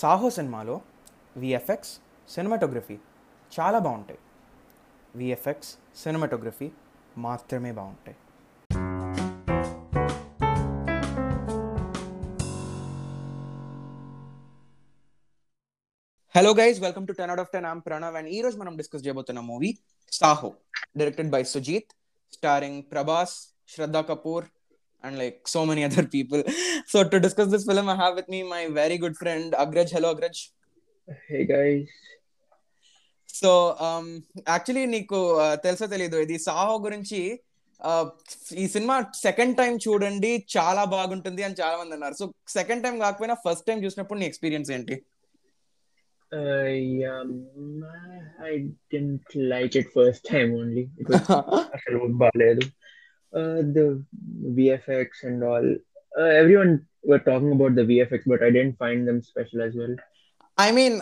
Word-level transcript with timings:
సాహో 0.00 0.28
సినిమాలో 0.30 0.74
VFX 1.36 1.92
cinematography 2.28 2.96
చాలా 3.52 3.78
బాగుంటాయి. 3.78 4.20
విఎఫ్ఎక్స్ 5.14 5.72
సినిమాటోగ్రఫీ 6.02 6.68
మాత్రమే 7.18 7.72
బాగుంటాయి. 7.72 8.16
Hello 16.34 16.50
guys 16.60 16.78
welcome 16.80 17.06
to 17.06 17.12
ten 17.12 17.30
out 17.30 17.40
of 17.40 17.50
ten 17.52 17.66
am 17.66 17.80
Pranav 17.86 18.14
and 18.16 18.28
ఈ 18.28 18.40
రోజు 18.40 18.56
మనం 18.58 18.74
డిస్కస్ 18.76 19.04
చేయబోతున్న 19.06 19.40
movie 19.50 19.70
Saaho 20.12 20.50
directed 20.96 21.30
by 21.30 21.42
Sujeeth 21.54 21.90
starring 22.32 22.82
Prabhas 22.92 23.34
Shraddha 23.68 24.00
Kapoor 24.00 24.46
and 25.04 25.18
like 25.18 25.38
so 25.46 25.64
many 25.66 25.84
other 25.84 26.04
people. 26.06 26.42
So 26.86 27.04
to 27.04 27.20
discuss 27.20 27.48
this 27.48 27.64
film, 27.64 27.88
I 27.88 27.96
have 27.96 28.14
with 28.14 28.28
me 28.28 28.42
my 28.42 28.62
very 28.80 28.98
good 28.98 29.16
friend 29.16 29.54
Agraj. 29.54 29.90
Hello, 29.90 30.14
Agraj. 30.14 30.38
Hey 31.28 31.44
guys. 31.54 31.90
So 33.40 33.50
actually 34.52 34.82
నీకు 34.94 35.18
uh, 35.44 35.54
తెలుసో 35.62 35.86
తెలీదు 35.92 36.16
ఇది 36.24 36.36
సాహో 36.46 36.74
గురించి 36.84 37.20
uh, 37.80 38.04
ఈ 38.62 38.66
cinema 38.74 38.96
second 39.26 39.54
time 39.60 39.72
చూడండి 39.84 40.32
చాలా 40.56 40.82
బాగుంటుంది 40.94 41.42
అని 41.46 41.56
చాలా 41.62 41.76
మంది 41.80 41.94
అన్నారు 41.96 42.16
సో 42.20 42.26
సెకండ్ 42.58 42.84
టైం 42.86 42.96
కాకపోయినా 43.04 43.36
ఫస్ట్ 43.46 43.66
టైం 43.68 43.80
చూసినప్పుడు 43.86 44.20
నీ 44.22 44.26
ఎక్స్పీరియన్స్ 44.32 44.70
ఏంటి 44.76 44.96
Uh, 46.32 46.64
yeah, 47.00 47.24
mm, 47.24 47.82
I 48.40 48.64
didn't 48.90 49.34
like 49.34 49.76
it 49.76 49.92
first 49.92 50.24
time 50.24 50.54
only. 50.60 50.84
It 51.00 51.06
was 51.10 51.26
అసలు 51.76 51.98
బాగాలేదు. 52.22 52.62
Uh, 53.33 53.59
the 53.69 53.85
VFX 54.51 55.07
and 55.23 55.43
all. 55.43 55.65
Uh, 56.13 56.29
everyone 56.41 56.71
were 57.03 57.19
talking 57.21 57.51
about 57.51 57.73
the 57.75 57.83
VFX, 57.83 58.21
but 58.25 58.41
I 58.41 58.51
didn't 58.51 58.77
find 58.77 59.07
them 59.07 59.19
special 59.23 59.61
as 59.61 59.75
well. 59.75 59.95
I 60.57 60.67
mean 60.77 60.95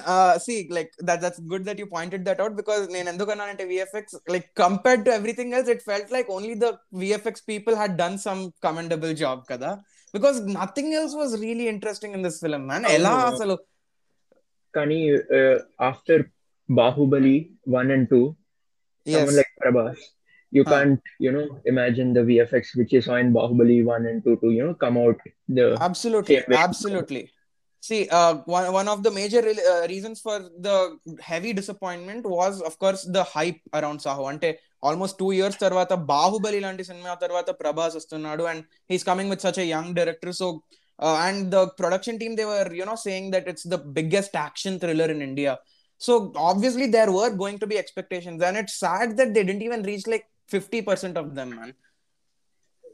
C 0.45 0.53
like 0.77 0.89
that 1.07 1.21
that's 1.23 1.41
good 1.51 1.65
that 1.67 1.79
you 1.81 1.85
pointed 1.93 2.23
that 2.27 2.39
out 2.43 2.55
because 2.57 2.81
నేను 2.95 3.07
ఎందుకు 3.11 3.29
అన్నానంటే 3.33 3.65
VFX 3.69 4.15
like 4.33 4.47
compared 4.61 5.03
to 5.05 5.11
everything 5.17 5.53
else 5.57 5.69
it 5.73 5.83
felt 5.89 6.11
like 6.15 6.29
only 6.37 6.55
the 6.63 6.69
VFX 7.03 7.45
people 7.51 7.75
had 7.81 7.95
done 8.01 8.17
some 8.25 8.41
commendable 8.65 9.13
job 9.21 9.43
కదా 9.51 9.69
because 10.13 10.39
nothing 10.57 10.95
else 10.99 11.15
was 11.21 11.35
really 11.45 11.67
interesting 11.75 12.15
in 12.17 12.25
this 12.27 12.39
film 12.45 12.65
man 12.71 12.87
ఎలా 12.97 13.13
అవును. 13.15 13.29
అసలు 13.33 13.55
కానీ 14.73 14.99
uh, 15.37 15.55
after 15.89 16.17
Bahubali 16.69 17.35
1 17.79 17.95
and 17.95 18.05
2, 18.11 18.21
someone 19.05 19.35
like 19.39 19.51
Prabhas, 19.61 19.99
you 20.51 20.63
Huh. 20.63 20.73
can't, 20.73 21.01
you 21.19 21.31
know, 21.31 21.45
imagine 21.65 22.09
the 22.13 22.23
VFX 22.23 22.75
which 22.75 22.91
you 22.93 23.01
saw 23.01 23.15
in 23.17 23.29
Bahubali 23.33 23.77
1 23.85 24.05
and 24.05 24.23
2 24.23 24.35
to, 24.37 24.49
you 24.51 24.65
know, 24.65 24.75
come 24.75 24.97
out 24.97 25.17
the 25.49 25.65
Absolutely, 25.81 26.35
Same 26.35 26.45
way. 26.49 26.57
absolutely. 26.59 27.23
See, 27.83 27.99
uh, 28.09 28.33
one 28.47 28.67
one 28.73 28.87
of 28.87 28.99
the 29.05 29.11
major 29.11 29.41
re- 29.41 29.65
uh, 29.71 29.83
reasons 29.87 30.19
for 30.19 30.35
the 30.67 30.77
heavy 31.21 31.51
disappointment 31.53 32.23
was, 32.27 32.61
of 32.61 32.77
course, 32.79 33.01
the 33.17 33.25
hype 33.35 33.59
around 33.79 33.99
Saho. 34.05 34.23
అంటే 34.31 34.49
almost 34.83 35.17
two 35.21 35.27
years 35.37 35.59
తర్వాత 35.65 35.93
బాహుబలి 36.13 36.59
లాంటి 36.65 36.83
cinema 36.89 37.13
తర్వాత 37.23 37.49
ప్రభాస్ 37.61 37.95
వస్తున్నాడు 37.99 38.43
and 38.51 38.63
he's 38.91 39.05
coming 39.09 39.31
with 39.33 39.43
such 39.45 39.59
a 39.63 39.67
young 39.75 39.93
director 39.99 40.33
so 40.41 40.47
and 41.25 41.45
the 41.55 41.61
production 41.79 42.19
team 42.21 42.35
they 42.39 42.45
were 42.51 42.69
you know 42.81 42.95
saying 43.05 43.29
that 43.35 43.47
it's 43.53 43.67
the 43.73 43.79
biggest 43.97 44.35
action 44.43 44.77
thriller 44.83 45.13
in 45.15 45.23
India 45.29 45.53
so 46.01 46.13
obviously 46.51 46.87
there 46.97 47.11
were 47.19 47.33
going 47.43 47.61
to 47.63 47.69
B 47.73 47.77
expectations 47.83 48.43
and 48.49 48.59
it's 48.63 48.77
sad 48.85 49.13
that 49.19 49.33
they 49.37 49.43
didn't 49.49 49.65
even 49.67 49.85
reach 49.91 50.07
like 50.13 50.25
fifty 50.49 50.81
percent 50.89 51.19
of 51.21 51.31
them 51.39 51.53
man 51.57 51.73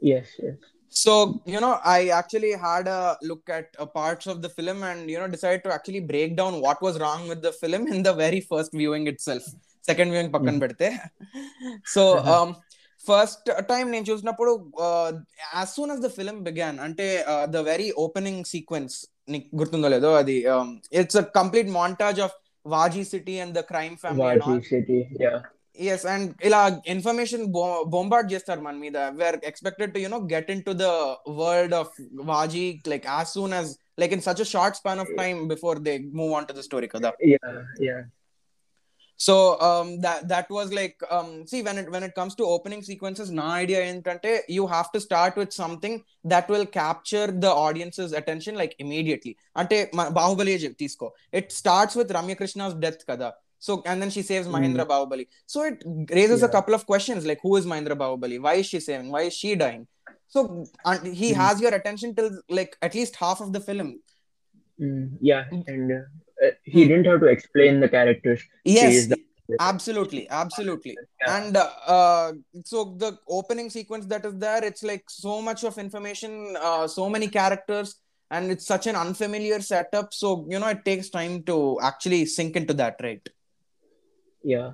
yes, 0.02 0.28
yes. 0.38 0.56
So, 0.92 1.12
you 1.46 1.60
know, 1.60 1.78
I 1.90 2.08
actually 2.08 2.50
had 2.64 2.86
a 2.88 3.16
look 3.22 3.44
at 3.48 3.66
uh, 3.74 3.86
parts 3.98 4.26
of 4.26 4.42
the 4.42 4.50
film 4.50 4.82
and, 4.82 5.10
you 5.10 5.18
know, 5.18 5.26
decided 5.26 5.60
to 5.66 5.70
actually 5.72 6.00
break 6.10 6.36
down 6.40 6.60
what 6.60 6.78
was 6.86 6.98
wrong 7.02 7.28
with 7.28 7.40
the 7.42 7.52
film 7.52 7.86
in 7.86 8.02
the 8.02 8.12
very 8.14 8.40
first 8.40 8.72
viewing 8.72 9.06
itself. 9.12 9.44
Second 9.84 10.08
viewing 10.12 10.28
పక్కన 10.34 10.52
Hmm. 10.54 10.62
పెడితే 10.64 10.88
so 11.94 12.02
first 13.00 13.48
time 13.70 13.84
నేను 13.94 14.06
చూసినప్పుడు 14.10 14.52
as 15.54 15.70
soon 15.76 15.92
as 15.94 16.02
the 16.06 16.12
film 16.18 16.36
began 16.48 16.76
అంటే 16.86 17.06
the 17.56 17.64
very 17.70 17.88
opening 18.04 18.44
sequence 18.52 18.96
నీకు 19.34 19.48
గుర్తుందో 19.62 19.90
లేదో 19.96 20.12
అది 20.20 20.36
it's 21.00 21.20
a 21.22 21.26
complete 21.40 21.70
montage 21.80 22.20
of 22.26 22.36
వాజీ 22.66 23.04
city 23.14 23.36
and 23.44 23.54
the 23.60 23.64
crime 23.72 23.96
family 24.04 24.28
Vaji 24.44 24.58
City, 24.74 25.00
yeah. 25.24 25.38
Yes 25.88 26.06
and 26.06 26.30
ఇలా 26.44 26.60
ఇన్ఫర్మేషన్ 26.94 27.44
బొంబార్డ్ 27.94 28.32
చేస్తారు 28.32 28.62
మన 28.64 28.76
మీద 28.82 28.96
wear 29.20 29.38
expected 29.50 29.92
to 29.94 30.00
you know 30.02 30.18
get 30.32 30.50
in 30.54 30.64
to 30.66 30.74
the 30.80 30.88
world 31.38 31.76
of 31.78 31.94
వాజీ 32.32 32.64
like 32.92 33.06
as 33.12 33.30
soon 33.34 33.54
as 33.58 33.70
like 33.98 34.12
in 34.12 34.24
such 34.26 34.42
short 34.52 34.78
span 34.80 35.00
of 35.00 35.12
time 35.18 35.38
before 35.48 35.78
they 35.86 35.92
move 36.20 36.34
on 36.34 36.48
to 36.50 36.56
the 36.58 36.64
story 36.68 36.90
కదా 36.92 37.12
Yeah, 37.30 37.54
yeah. 37.86 38.02
So 39.20 39.34
that 40.04 40.20
that 40.28 40.46
was 40.50 40.68
like 40.72 40.96
um 41.10 41.28
see 41.46 41.60
when 41.62 41.76
it 41.78 41.88
when 41.90 42.02
it 42.02 42.14
comes 42.14 42.34
to 42.34 42.44
opening 42.54 42.80
sequences 42.82 43.28
నా 43.38 43.48
idea 43.58 43.80
ఏంటంటే 43.88 44.30
you 44.50 44.62
have 44.66 44.88
to 44.94 45.00
start 45.04 45.36
with 45.38 45.54
something 45.58 45.98
that 46.26 46.48
will 46.52 46.66
capture 46.78 47.30
the 47.38 47.50
audience's 47.66 48.14
attention 48.14 48.58
like 48.58 48.74
immediately 48.80 49.32
అంటే 49.56 49.78
మన- 49.94 50.12
బాహుబలి 50.12 50.54
తీసుకో 50.82 51.08
it 51.32 51.52
starts 51.60 51.98
with 52.00 52.12
Ramya Krishna's 52.12 52.74
death 52.78 53.04
కదా 53.10 53.28
so 53.59 53.81
and 53.85 54.01
then 54.01 54.09
she 54.09 54.21
saves 54.21 54.47
Mahendra 54.47 54.85
mm. 54.85 54.87
Bahubali. 54.87 55.27
So 55.45 55.63
it 55.63 55.83
raises 56.11 56.41
yeah. 56.41 56.47
a 56.47 56.49
couple 56.49 56.73
of 56.73 56.85
questions 56.85 57.25
like 57.25 57.39
who 57.41 57.55
is 57.55 57.65
Mahendra 57.65 57.97
Bahubali? 57.97 58.39
Why 58.39 58.55
is 58.55 58.65
she 58.67 58.79
saving? 58.79 59.11
Why 59.11 59.21
is 59.23 59.33
she 59.33 59.55
dying? 59.55 59.87
So 60.27 60.65
he 61.03 61.31
mm. 61.31 61.35
has 61.35 61.61
your 61.61 61.73
attention 61.73 62.15
till 62.15 62.41
like 62.49 62.77
at 62.81 62.93
least 62.93 63.15
half 63.15 63.41
of 63.41 63.53
the 63.53 63.59
film. 63.59 63.99
Mm. 64.79 65.17
Yeah, 65.21 65.45
hmm. 65.45 65.61
and 65.67 65.91
uh, 65.91 66.45
uh 66.45 66.51
he 66.63 66.83
hmm. 66.83 66.89
didn't 66.89 67.05
have 67.05 67.19
to 67.21 67.25
explain 67.25 67.79
the 67.79 67.89
characters. 67.89 68.43
Yes. 68.63 69.07
The- 69.07 69.23
absolutely 69.59 70.27
absolutely 70.29 70.97
yeah. 71.21 71.37
and 71.37 71.55
uh, 71.55 71.69
uh, 71.87 72.33
so 72.65 72.95
the 72.97 73.17
opening 73.29 73.69
sequence 73.69 74.05
that 74.05 74.25
is 74.25 74.35
there 74.35 74.61
it's 74.63 74.83
like 74.83 75.05
so 75.07 75.41
much 75.41 75.63
of 75.63 75.77
information 75.77 76.57
uh, 76.59 76.85
so 76.85 77.09
many 77.09 77.29
characters 77.29 77.95
and 78.29 78.51
it's 78.51 78.65
such 78.65 78.87
an 78.87 78.95
unfamiliar 78.95 79.61
setup 79.61 80.13
so 80.13 80.45
you 80.49 80.59
know 80.59 80.67
it 80.67 80.83
takes 80.83 81.09
time 81.09 81.41
to 81.43 81.79
actually 81.81 82.25
sink 82.25 82.57
into 82.57 82.73
that 82.73 82.97
right 83.01 83.25
yeah. 84.47 84.67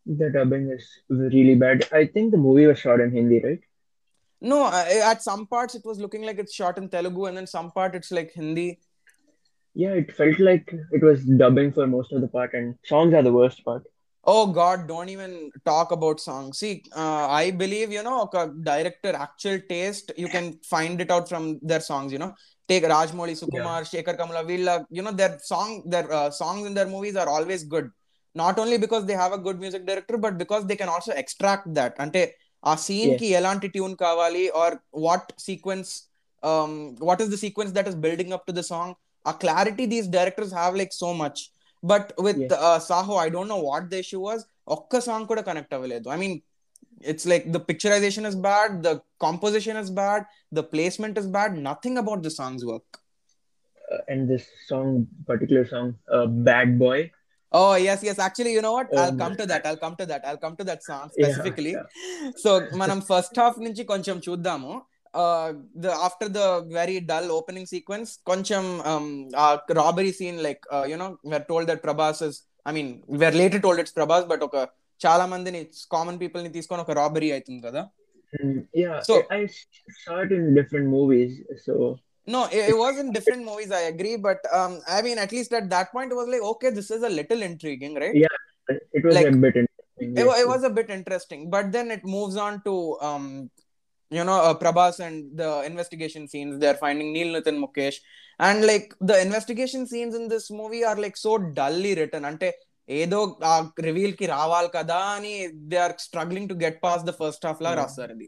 The 0.06 0.30
dubbing 0.30 0.70
is 0.72 0.86
really 1.10 1.56
bad. 1.56 1.88
I 1.94 2.06
think 2.06 2.32
the 2.32 2.38
movie 2.38 2.66
was 2.68 2.80
shot 2.80 3.00
in 3.00 3.12
Hindi, 3.12 3.42
right? 3.44 3.60
no 4.42 4.68
at 5.12 5.22
some 5.22 5.46
parts 5.48 5.76
it 5.76 5.86
was 5.86 6.00
looking 6.00 6.24
like 6.24 6.40
it's 6.40 6.54
shot 6.54 6.78
in 6.78 6.90
telugu 6.90 7.26
and 7.26 7.38
then 7.38 7.48
some 7.48 7.72
part 7.72 7.96
it's 7.96 8.12
like 8.12 8.32
hindi 8.34 8.80
Yeah, 9.76 9.94
it 9.94 10.16
felt 10.16 10.40
like 10.40 10.74
it 10.92 11.04
was 11.04 11.24
dubbing 11.26 11.72
for 11.74 11.88
most 11.88 12.12
of 12.12 12.22
the 12.22 12.28
part, 12.28 12.54
and 12.54 12.76
songs 12.84 13.14
are 13.14 13.22
the 13.24 13.32
worst 13.32 13.64
part 13.64 13.84
oh 14.24 14.48
god 14.48 14.88
don't 14.88 15.10
even 15.10 15.52
talk 15.66 15.92
about 15.92 16.20
songs 16.20 16.58
see 16.60 16.84
uh, 16.96 17.28
i 17.28 17.52
believe 17.52 17.92
you 17.92 18.04
know 18.04 18.30
a 18.34 18.48
director 18.48 19.14
actual 19.16 19.60
taste 19.70 20.12
you 20.18 20.28
can 20.28 20.60
find 20.64 21.00
it 21.02 21.10
out 21.10 21.28
from 21.28 21.60
their 21.62 21.80
songs 21.80 22.12
you 22.12 22.20
know 22.20 22.34
take 22.68 22.84
Rajamouli 22.84 23.36
sukumar 23.42 23.90
Shaker 23.90 24.14
shekhar 24.14 24.18
kamala 24.18 24.44
villa 24.44 24.86
you 24.90 25.02
know 25.02 25.12
their 25.12 25.40
song 25.40 25.84
their 25.86 26.12
uh, 26.12 26.30
songs 26.30 26.68
in 26.68 26.74
their 26.74 26.86
movies 26.86 27.16
are 27.16 27.30
always 27.30 27.64
good 27.64 27.90
not 28.36 28.60
only 28.60 28.78
because 28.78 29.06
they 29.06 29.14
have 29.14 29.32
a 29.32 29.38
good 29.38 29.60
music 29.60 29.86
director 29.86 30.18
but 30.18 30.38
because 30.38 30.66
they 30.66 30.76
can 30.76 30.90
also 30.90 31.14
extract 31.14 31.74
that 31.74 31.96
అంటే 32.00 32.36
ఆ 32.72 32.76
scene 32.76 33.16
కి 33.16 33.28
ఎలాంటి 33.30 33.68
tune 33.68 33.96
కావాలి 33.96 34.52
or 34.62 34.70
what 35.06 35.26
sequence? 35.50 35.90
Um, 36.50 36.96
what 37.08 37.20
is 37.24 37.30
the 37.30 37.40
sequence 37.46 37.72
that 37.78 37.88
is 37.88 37.96
building 37.96 38.30
up 38.36 38.44
to 38.50 38.54
the 38.60 38.64
song? 38.64 38.90
A 39.26 39.34
clarity 39.34 39.86
these 39.86 40.08
directors 40.08 40.52
have 40.60 40.76
like 40.82 40.94
so 41.04 41.14
much. 41.14 41.40
But 41.83 42.11
with 42.27 42.43
Yes. 42.45 42.85
Saaho 42.91 43.15
I 43.25 43.29
don't 43.37 43.53
know 43.55 43.61
what 43.71 43.89
the 43.93 43.97
issue 44.05 44.21
was 44.29 44.43
ఒక్క 44.77 45.01
song 45.07 45.27
కూడా 45.31 45.43
connect 45.51 45.75
అవ్వలేదు 45.79 46.09
I 46.15 46.19
mean 46.23 46.37
it's 47.13 47.27
like 47.33 47.47
the 47.57 47.61
picturisation 47.69 48.27
is 48.31 48.39
bad 48.49 48.75
the 48.87 48.91
composition 49.25 49.81
is 49.83 49.93
bad 50.01 50.25
the 50.59 50.63
placement 50.73 51.19
is 51.23 51.31
bad 51.37 51.57
nothing 51.69 52.01
about 52.05 52.23
the 52.29 52.33
songs 52.41 52.67
work 52.73 52.93
Uh, 53.85 53.99
and 54.09 54.21
this 54.31 54.45
song, 54.69 54.87
particular 55.27 55.63
song, 55.73 55.89
uh, 56.17 56.27
"Bad 56.47 56.69
Boy." 56.79 56.99
Oh 57.53 57.75
yes, 57.79 57.99
yes. 58.03 58.19
Actually, 58.27 58.53
you 58.57 58.63
know 58.67 58.73
what? 58.73 58.89
Oh 58.93 59.01
I'll 59.01 59.17
come 59.19 59.35
my 59.35 59.39
to 59.41 59.47
that. 59.51 59.63
I'll 59.69 59.81
come 59.83 59.97
to 60.01 60.07
that. 60.13 60.23
I'll 60.29 60.41
come 60.45 60.55
to 60.61 60.65
that 60.65 60.81
song 60.83 61.03
Yeah, 61.05 61.13
specifically. 61.17 61.73
yeah. 61.75 62.31
So 62.43 62.51
మనం 62.81 62.99
first 63.11 63.39
half 63.43 63.59
నుంచి 63.67 63.83
కొంచెం 63.91 64.17
చూద్దాము 64.27 64.73
the 65.85 65.89
after 66.07 66.31
the 66.39 66.45
very 66.79 66.97
dull 67.11 67.29
opening 67.41 67.69
sequence 67.75 68.13
కొంచెం 68.31 68.65
ఆ 69.45 69.47
robbery 69.81 70.13
scene 70.21 70.39
like 70.47 70.63
you know 70.93 71.09
wear 71.33 71.45
told 71.51 71.69
that 71.73 71.83
Prabhas 71.89 72.23
is 72.29 72.39
I 72.71 72.73
mean 72.79 72.91
wear 73.23 73.37
later 73.43 73.63
told 73.67 73.83
it's 73.85 73.97
Prabhas 74.01 74.27
but 74.33 74.45
ఒక 74.49 74.57
చాలా 75.01 75.27
మందిని 75.35 75.61
common 75.95 76.19
people 76.25 76.43
ని 76.47 76.53
తీసుకొని 76.59 76.85
ఒక 76.87 76.95
రాబరీ 77.03 77.31
అవుతుంది 77.37 77.63
కదా 77.69 77.85
Mm, 78.33 78.55
yeah, 78.75 78.95
So- 79.09 79.17
I, 79.31 79.43
I 79.89 79.93
saw 80.05 80.15
it 80.23 80.31
in 80.33 80.45
different 80.57 80.87
movies. 80.95 81.33
So 81.65 81.75
No, 82.27 82.41
it, 82.57 82.63
it 82.71 82.77
was 82.83 82.95
in 83.03 83.09
different 83.17 83.43
movies. 83.49 83.71
I 83.71 83.85
agree, 83.91 84.15
but 84.27 84.41
um, 84.59 84.73
I 84.89 85.03
mean, 85.07 85.19
at 85.25 85.33
least 85.37 85.53
at 85.53 85.67
that 85.75 85.89
point, 85.93 86.09
it 86.13 86.19
was 86.21 86.29
like, 86.33 86.45
okay, 86.53 86.71
this 86.79 86.89
is 86.91 87.03
a 87.03 87.13
little 87.19 87.43
intriguing, 87.49 87.93
right? 88.03 88.17
Yeah, 88.23 88.37
it 88.99 89.05
was 89.07 89.15
Like- 89.17 89.29
a 89.31 89.37
bit 89.45 89.57
interesting. 89.63 90.11
it, 90.21 90.27
wa- 90.31 90.35
yes, 90.35 90.43
it 90.45 90.49
was 90.49 90.65
a 90.65 90.73
bit 90.79 90.91
interesting 90.91 91.43
but 91.49 91.67
then 91.71 91.91
it 91.91 92.05
moves 92.17 92.37
on 92.37 92.55
to 92.67 92.75
um 93.09 93.27
you 94.12 94.24
know 94.24 94.38
uh, 94.40 94.54
prabhas 94.56 94.96
and 95.00 95.18
the 95.34 95.50
investigation 95.64 96.24
scenes 96.28 96.54
they're 96.62 96.80
finding 96.84 97.10
neil 97.16 97.30
nathan 97.36 97.58
mukesh 97.64 97.98
and 98.40 98.66
like 98.66 98.88
the 99.02 99.18
investigation 99.22 99.82
scenes 99.92 100.16
in 100.16 100.26
this 100.34 100.46
movie 100.52 100.84
are 100.84 100.98
like 101.06 101.18
so 101.26 101.34
dully 101.60 101.94
written 102.00 102.24
అంటే 102.32 102.50
ఏదో 102.90 103.18
ఆ 103.50 103.56
రివీల్కి 103.88 104.26
రావాలి 104.36 104.70
కదా 104.76 105.00
అని 105.16 105.34
they 105.72 105.78
are 105.86 105.94
struggling 106.06 106.50
to 106.52 106.56
get 106.64 106.78
past 106.86 107.04
the 107.10 107.14
first 107.20 107.46
half 107.48 107.62
లా. 107.66 107.72
రాస్తారు 107.80 108.14
అది 108.16 108.28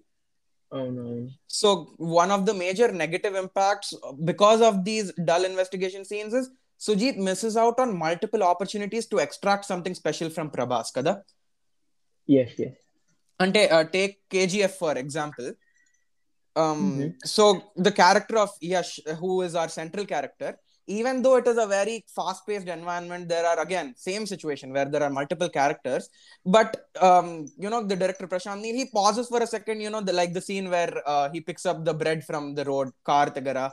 Oh 0.72 0.84
no. 0.98 1.06
So 1.60 1.70
one 2.18 2.32
of 2.36 2.44
the 2.50 2.54
major 2.62 2.92
negative 3.02 3.34
impacts 3.42 3.92
because 4.30 4.62
of 4.68 4.78
these 4.90 5.10
dull 5.30 5.48
investigation 5.50 6.06
scenes 6.12 6.36
is 6.40 6.48
Sujeeth 6.82 7.20
misses 7.28 7.58
out 7.64 7.82
on 7.86 7.92
multiple 8.04 8.44
opportunities 8.52 9.10
to 9.14 9.20
extract 9.26 9.68
something 9.72 10.00
special 10.02 10.32
from 10.38 10.52
Prabhas 10.58 10.92
కదా 11.00 11.14
Yes, 12.30 12.52
yes. 12.64 12.76
అంటే 13.40 13.62
take 13.94 14.16
KGF 14.34 14.78
for 14.82 14.98
example 15.04 15.48
um 16.56 17.00
mm-hmm. 17.00 17.10
so 17.24 17.72
the 17.76 17.92
character 17.92 18.38
of 18.38 18.50
yash 18.62 19.00
who 19.20 19.42
is 19.42 19.56
our 19.56 19.70
central 19.70 20.06
character 20.06 20.58
even 20.88 21.22
though 21.22 21.38
it 21.38 21.48
is 21.48 21.58
a 21.58 21.68
very 21.68 22.04
fast 22.16 22.46
paced 22.46 22.68
environment 22.68 23.28
there 23.30 23.46
are 23.46 23.60
again 23.66 23.94
same 23.96 24.26
situation 24.26 24.74
where 24.74 24.86
there 24.86 25.04
are 25.04 25.10
multiple 25.10 25.50
characters 25.50 26.10
but 26.46 26.88
um 27.00 27.46
you 27.58 27.70
know 27.70 27.82
the 27.92 27.96
director 27.96 28.28
prashant 28.28 28.64
he 28.64 28.86
pauses 28.98 29.28
for 29.28 29.42
a 29.42 29.48
second 29.48 29.80
you 29.80 29.90
know 29.90 30.02
the, 30.02 30.14
like 30.14 30.34
the 30.34 30.42
scene 30.42 30.70
where 30.70 30.94
uh, 31.06 31.30
he 31.34 31.40
picks 31.40 31.66
up 31.66 31.86
the 31.86 31.94
bread 31.94 32.24
from 32.24 32.56
the 32.56 32.66
road 32.66 32.90
car 33.06 33.28
tagara 33.38 33.72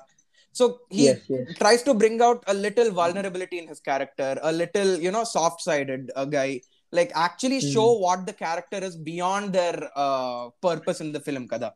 so 0.52 0.80
he 0.90 1.06
yes, 1.06 1.20
yes. 1.28 1.46
tries 1.58 1.82
to 1.82 1.94
bring 1.94 2.20
out 2.20 2.42
a 2.46 2.54
little 2.54 2.90
vulnerability 2.90 3.58
in 3.58 3.66
his 3.72 3.80
character 3.80 4.38
a 4.42 4.52
little 4.52 4.96
you 5.06 5.10
know 5.10 5.24
soft 5.24 5.60
sided 5.60 6.10
uh, 6.14 6.24
guy 6.24 6.60
like 6.92 7.10
actually 7.14 7.58
mm-hmm. 7.58 7.72
show 7.72 7.92
what 8.04 8.26
the 8.26 8.32
character 8.32 8.78
is 8.78 8.96
beyond 8.96 9.52
their 9.52 9.90
uh, 9.94 10.48
purpose 10.62 11.00
in 11.00 11.12
the 11.12 11.20
film 11.20 11.46
kada 11.52 11.72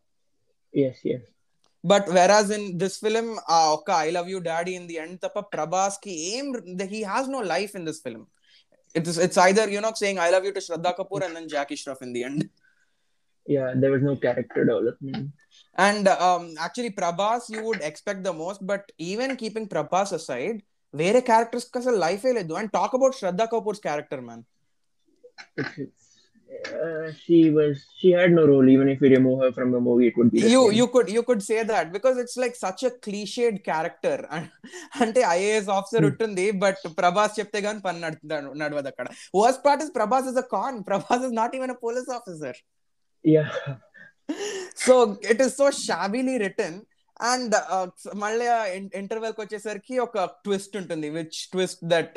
Yes, 0.83 0.97
yes. 1.11 1.23
but 1.83 2.05
whereas 2.15 2.47
in 2.55 2.63
this 2.81 2.95
film 3.03 3.27
uh, 3.55 3.67
okay 3.75 3.97
i 4.05 4.09
love 4.15 4.27
you 4.31 4.39
daddy 4.47 4.73
in 4.79 4.85
the 4.89 4.97
end 5.03 5.15
tapa 5.25 5.41
prabhas 5.53 5.95
ki 6.05 6.13
aim 6.35 6.47
he 6.93 7.01
has 7.11 7.25
no 7.35 7.41
life 7.53 7.73
in 7.79 7.83
this 7.89 7.99
film 8.05 8.23
it's 8.99 9.17
it's 9.25 9.39
either 9.45 9.65
you 9.73 9.81
know 9.85 9.91
saying 10.01 10.17
i 10.25 10.29
love 10.35 10.45
you 10.47 10.53
to 10.57 10.63
shraddha 10.67 10.91
kapoor 10.99 11.21
and 11.27 11.35
then 11.37 11.45
jackie 11.55 11.79
shroff 11.83 12.01
in 12.07 12.13
the 12.17 12.23
end 12.29 12.41
Yeah, 13.55 13.67
there 13.81 13.91
was 13.93 14.01
no 14.07 14.13
character 14.23 14.61
development. 14.69 15.27
and 15.85 16.05
um, 16.27 16.43
actually 16.65 16.89
prabhas 16.97 17.43
you 17.53 17.61
would 17.67 17.81
expect 17.89 18.19
the 18.29 18.33
most 18.41 18.59
but 18.71 18.83
even 19.11 19.29
keeping 19.43 19.67
prabhas 19.75 20.11
aside 20.19 20.57
వేరే 20.99 21.19
characters 21.29 21.65
కి 21.71 21.77
అసలు 21.81 21.97
life 22.03 22.25
లేదు 22.37 22.53
and 22.59 22.71
talk 22.75 22.93
about 22.97 23.15
Shraddha 23.21 23.45
Kapoors 23.53 23.81
character 23.87 24.23
man 24.27 24.43
It's, 25.61 25.73
it's, 25.85 26.00
Uh, 26.78 27.12
she 27.22 27.38
was 27.50 27.74
she 27.94 28.10
had 28.10 28.30
no 28.32 28.44
role. 28.46 28.68
Even 28.68 28.88
if 28.88 29.00
we 29.00 29.08
remove 29.10 29.38
her 29.42 29.50
from 29.52 29.70
the 29.70 29.80
movie, 29.80 30.06
it 30.08 30.16
would 30.16 30.30
be 30.30 30.40
you 30.54 30.62
same. 30.62 30.72
you 30.72 30.86
could 30.94 31.08
you 31.16 31.22
could 31.22 31.42
say 31.42 31.60
that 31.64 31.92
because 31.96 32.16
it's 32.22 32.36
like 32.36 32.54
such 32.56 32.82
a 32.88 32.92
cliched 33.06 33.58
character 33.70 34.16
అంటే 35.02 35.20
IAS 35.36 35.70
officer 35.78 36.02
Hmm. 36.02 36.10
ఉంటుంది 36.10 36.46
but 36.64 36.82
Prabhas 37.00 37.36
చెప్తే 37.40 37.60
గానీ 37.66 37.80
పని 37.86 38.00
నడుతుంది 38.04 38.34
నడవదు 38.62 38.90
అక్కడ 38.92 39.08
worst 39.40 39.62
part 39.66 39.84
is 39.86 39.92
Prabhas 39.98 40.28
is 40.32 40.40
a 40.44 40.46
con 40.56 40.78
Prabhas 40.90 41.24
is 41.28 41.36
not 41.40 41.54
even 41.58 41.74
a 41.76 41.78
police 41.86 42.10
officer 42.18 42.58
so 44.86 44.94
it 45.32 45.42
is 45.46 45.54
so 45.60 45.68
shabbily 45.86 46.36
written 46.46 46.78
and 47.32 47.54
మళ్ళీ 48.24 48.46
ఇంటర్వెల్కి 49.00 49.40
వచ్చేసరికి 49.44 49.96
ఒక 50.06 50.24
ట్విస్ట్ 50.46 50.76
ఉంటుంది 50.80 51.08
which 51.16 51.38
twist 51.54 51.82
that 51.94 52.14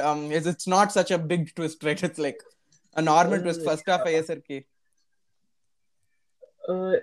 it's 0.54 0.70
not 0.78 0.94
such 0.98 1.14
a 1.20 1.22
big 1.32 1.48
twist 1.60 1.84
right 1.90 2.04
it's 2.10 2.24
like 2.28 2.42
Norman 3.02 3.42
twist 3.42 3.64
first 3.64 3.84
half 3.88 4.06
ASRK? 4.06 4.66
Uh, 6.68 6.94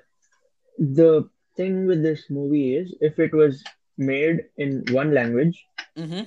the 0.78 1.28
thing 1.56 1.86
with 1.86 2.02
this 2.02 2.24
movie 2.30 2.76
is 2.76 2.94
if 3.00 3.18
it 3.18 3.32
was 3.32 3.62
made 3.98 4.44
in 4.56 4.84
one 4.90 5.12
language 5.14 5.64
mm-hmm. 5.96 6.22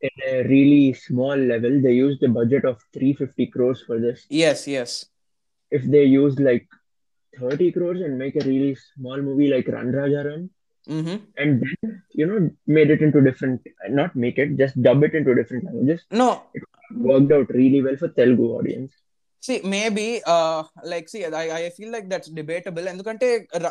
in 0.00 0.10
a 0.28 0.42
really 0.48 0.92
small 0.92 1.36
level 1.36 1.80
they 1.82 1.92
used 1.92 2.22
a 2.22 2.28
budget 2.28 2.64
of 2.64 2.78
350 2.94 3.46
crores 3.46 3.82
for 3.86 3.98
this 3.98 4.24
yes 4.28 4.66
yes 4.66 5.06
if 5.70 5.82
they 5.82 6.04
used 6.04 6.38
like 6.40 6.66
30 7.38 7.72
crores 7.72 8.00
and 8.00 8.18
make 8.18 8.36
a 8.36 8.44
really 8.46 8.76
small 8.94 9.16
movie 9.16 9.48
like 9.48 9.68
Run 9.68 9.92
Raja 9.92 10.22
mm-hmm. 10.88 11.16
and 11.36 11.62
then 11.62 12.02
you 12.12 12.26
know 12.26 12.50
made 12.66 12.90
it 12.90 13.02
into 13.02 13.20
different 13.20 13.60
not 13.90 14.14
make 14.14 14.38
it 14.38 14.56
just 14.56 14.80
dub 14.80 15.02
it 15.02 15.14
into 15.14 15.34
different 15.34 15.64
languages 15.64 16.04
no 16.10 16.44
it 16.54 16.62
worked 16.94 17.32
out 17.32 17.48
really 17.50 17.82
well 17.82 17.96
for 17.96 18.08
Telugu 18.08 18.44
audience 18.58 18.92
See, 19.43 19.59
maybe, 19.73 20.21
uh, 20.33 20.63
like, 20.83 21.09
see, 21.09 21.21
I, 21.25 21.45
I 21.57 21.69
feel 21.69 21.89
like 21.91 22.05
that's 22.11 22.29
debatable. 22.29 22.85
ఎందుకంటే 22.87 23.27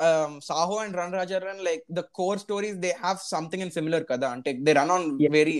um, 0.08 0.32
Saho 0.48 0.74
and 0.84 0.94
Run 0.94 1.12
Raja 1.12 1.38
Run, 1.38 1.64
like, 1.68 1.82
the 1.98 2.04
core 2.18 2.38
stories, 2.38 2.74
they 2.84 2.92
have 3.04 3.18
something 3.34 3.60
in 3.60 3.70
similar 3.70 4.00
kada. 4.10 4.28
అంటే 4.28 4.50
they 4.66 4.74
run 4.80 4.90
on 4.96 5.04
Yeah. 5.20 5.32
very 5.38 5.56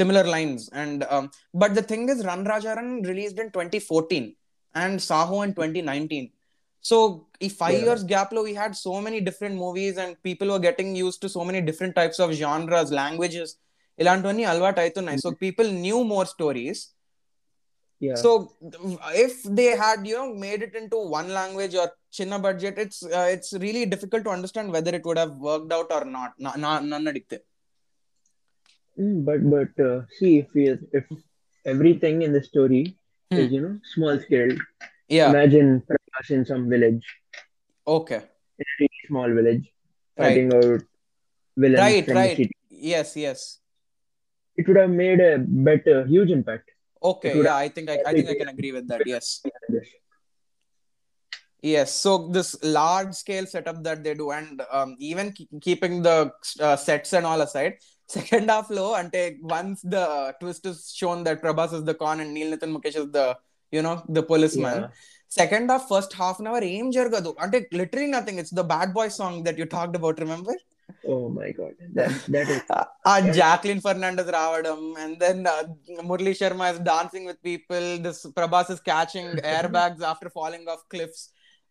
similar 0.00 0.24
lines. 0.24 0.62
And, 0.82 0.98
um, 1.14 1.26
but 1.62 1.72
the 1.78 1.84
thing 1.92 2.04
is, 2.14 2.24
Run 2.30 2.44
Raja 2.52 2.74
Run 2.78 2.90
released 3.02 3.38
in 3.38 3.50
2014 3.50 4.26
and 4.74 5.00
Saho 5.10 5.42
in 5.42 5.52
2019. 5.52 6.26
So, 6.84 6.96
ఈ 7.42 7.48
five 7.62 7.78
Yeah. 7.78 7.84
years 7.86 8.02
gap 8.14 8.30
లో 8.36 8.42
we 8.42 8.54
had 8.62 8.72
so 8.86 8.94
many 9.06 9.20
different 9.20 9.56
movies 9.64 9.96
and 10.04 10.12
people 10.28 10.48
were 10.48 10.62
getting 10.68 10.90
used 11.06 11.20
to 11.24 11.30
so 11.36 11.44
many 11.50 11.60
different 11.70 11.94
types 12.00 12.20
of 12.24 12.30
genres, 12.42 12.90
languages. 13.02 13.50
ఇలాంటివన్నీ 13.98 14.44
అలవాటు 14.44 14.80
అవుతున్నాయి 14.80 15.18
so 15.18 15.30
people 15.42 15.68
knew 15.86 16.02
more 16.02 16.26
stories 16.26 16.82
yeah. 17.99 18.15
So 18.15 18.31
if 19.25 19.43
they 19.43 19.75
had 19.83 20.05
you 20.05 20.15
know 20.17 20.33
made 20.33 20.61
it 20.61 20.75
into 20.75 20.97
one 21.17 21.29
language 21.39 21.75
or 21.75 21.87
chinna 22.15 22.41
budget 22.41 22.77
it's 22.77 23.03
uh, 23.03 23.27
it's 23.35 23.53
really 23.65 23.85
difficult 23.85 24.23
to 24.25 24.29
understand 24.37 24.71
whether 24.71 24.93
it 24.99 25.05
would 25.05 25.17
have 25.17 25.35
worked 25.37 25.71
out 25.73 25.91
or 25.91 26.03
not. 26.05 26.33
Na- 26.39 26.55
na- 26.65 26.79
none 26.93 27.05
adigte 27.13 27.39
Mm, 28.99 29.17
but 29.25 29.41
but 29.53 29.83
uh, 29.87 30.01
see 30.17 30.39
if 30.39 30.47
we, 30.55 30.63
if 30.99 31.05
everything 31.65 32.21
in 32.27 32.31
the 32.37 32.43
story 32.51 32.83
Hmm. 33.31 33.39
is 33.41 33.51
you 33.55 33.59
know 33.63 33.73
small 33.93 34.17
scale 34.25 34.51
yeah. 35.15 35.29
imagine 35.29 35.67
Prabhas 35.87 36.29
in 36.35 36.45
some 36.51 36.63
village. 36.73 37.03
Okay. 37.95 38.19
In 38.59 38.65
a 38.73 38.75
really 38.79 39.01
small 39.09 39.29
village 39.39 39.65
Right. 40.17 40.27
fighting 40.29 40.53
out 40.57 40.81
villains 41.63 41.79
Right, 41.85 42.07
right. 42.19 42.37
city. 42.37 42.55
Yes 42.93 43.15
yes. 43.25 43.59
It 44.55 44.67
would 44.67 44.77
have 44.83 44.89
made 45.03 45.19
a 45.19 45.37
better 45.69 45.97
huge 46.13 46.31
impact 46.37 46.71
Okay, 47.01 47.41
yeah, 47.43 47.55
I 47.55 47.69
think 47.69 47.89
I, 47.89 47.99
I 48.05 48.13
think 48.13 48.29
I 48.29 48.35
can 48.35 48.49
agree 48.49 48.71
with 48.71 48.87
that. 48.87 49.01
Yes. 49.05 49.43
Yes, 51.61 51.91
so 51.93 52.27
this 52.29 52.55
large 52.63 53.13
scale 53.13 53.45
setup 53.45 53.83
that 53.83 54.03
they 54.03 54.13
do, 54.13 54.31
and 54.31 54.61
um, 54.71 54.95
even 54.99 55.33
keeping 55.59 56.01
the 56.03 56.31
uh, 56.59 56.75
sets 56.75 57.13
and 57.13 57.25
all 57.25 57.41
aside, 57.41 57.77
second 58.07 58.49
half 58.49 58.69
low 58.69 58.93
until 58.95 59.31
once 59.41 59.81
the 59.81 60.35
twist 60.39 60.65
is 60.65 60.93
shown 60.95 61.23
that 61.23 61.41
Prabhas 61.41 61.73
is 61.73 61.83
the 61.83 61.95
con 61.95 62.19
and 62.19 62.33
Neil 62.33 62.55
Nitin 62.55 62.75
Mukesh 62.75 62.95
is 62.95 63.11
the 63.11 63.37
you 63.71 63.81
know 63.81 64.03
the 64.07 64.23
policeman. 64.23 64.81
Yeah. 64.81 64.87
Second 65.29 65.69
half, 65.69 65.89
first 65.89 66.13
half 66.13 66.39
an 66.39 66.47
hour, 66.47 66.63
aim 66.63 66.91
jargadu. 66.91 67.35
Ante 67.41 67.65
literally 67.71 68.07
nothing. 68.07 68.37
It's 68.37 68.51
the 68.51 68.63
bad 68.63 68.93
boy 68.93 69.09
song 69.09 69.43
that 69.43 69.57
you 69.57 69.65
talked 69.65 69.95
about. 69.95 70.19
Remember? 70.19 70.53
Oh 71.03 71.29
my 71.29 71.51
god, 71.51 71.73
that 71.97 72.11
that 72.35 72.49
is 72.53 72.61
ఆ 73.11 73.13
జాక్లిన్ 73.39 73.81
ఫెర్నాండెస్ 73.87 74.31
రావడం 74.37 74.79
and 75.03 75.15
then 75.23 75.41
Murali 76.11 76.33
Sharma 76.41 76.69
is 76.73 76.81
dancing 76.91 77.27
with 77.31 77.41
people 77.49 77.87
this 78.05 78.21
Prabhas 78.39 78.71
is 78.75 78.83
catching 78.91 79.33
air 79.53 79.69
bags 79.77 80.05
after 80.11 80.33
falling 80.39 80.69
off 80.75 80.85
cliffs 80.95 81.25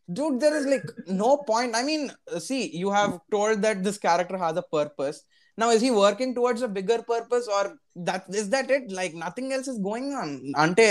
dude 0.08 0.40
there 0.40 0.56
is 0.56 0.66
like 0.66 0.84
no 1.22 1.30
point 1.48 1.72
i 1.74 1.82
mean 1.82 2.02
see 2.38 2.60
you 2.82 2.90
have 2.90 3.12
told 3.34 3.62
that 3.62 3.82
this 3.86 3.98
character 3.98 4.38
has 4.38 4.56
a 4.56 4.66
purpose 4.76 5.16
now 5.58 5.70
is 5.70 5.80
he 5.80 5.90
working 5.90 6.34
towards 6.36 6.62
a 6.62 6.68
bigger 6.68 6.98
purpose 7.02 7.48
or 7.56 7.62
that 8.08 8.24
is 8.40 8.48
that 8.50 8.70
it 8.70 8.84
like 8.92 9.14
nothing 9.14 9.48
else 9.56 9.68
is 9.72 9.78
going 9.88 10.08
on 10.22 10.28
అంటే 10.64 10.86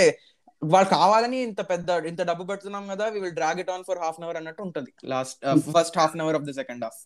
వాళ్ళు 0.62 0.88
కావాలని 0.94 1.38
ఇంత 1.46 1.60
పెద్ద 1.72 1.90
ఇంత 2.10 2.22
డబ్బు 2.30 2.44
పెడుతున్నాం 2.50 2.84
కదా 2.92 3.06
we 3.14 3.18
will 3.24 3.36
drag 3.40 3.58
it 3.62 3.72
on 3.76 3.84
for 3.88 4.00
half 4.04 4.18
an 4.18 4.26
hour 4.26 4.38
అన్నట్టు 4.40 4.62
ఉంటుంది 4.66 4.92
last 5.14 5.40
first 5.76 5.98
half 6.00 6.14
an 6.16 6.22
hour 6.24 6.38
of 6.38 6.46
the 6.50 6.54
second 6.60 6.84
half 6.86 7.00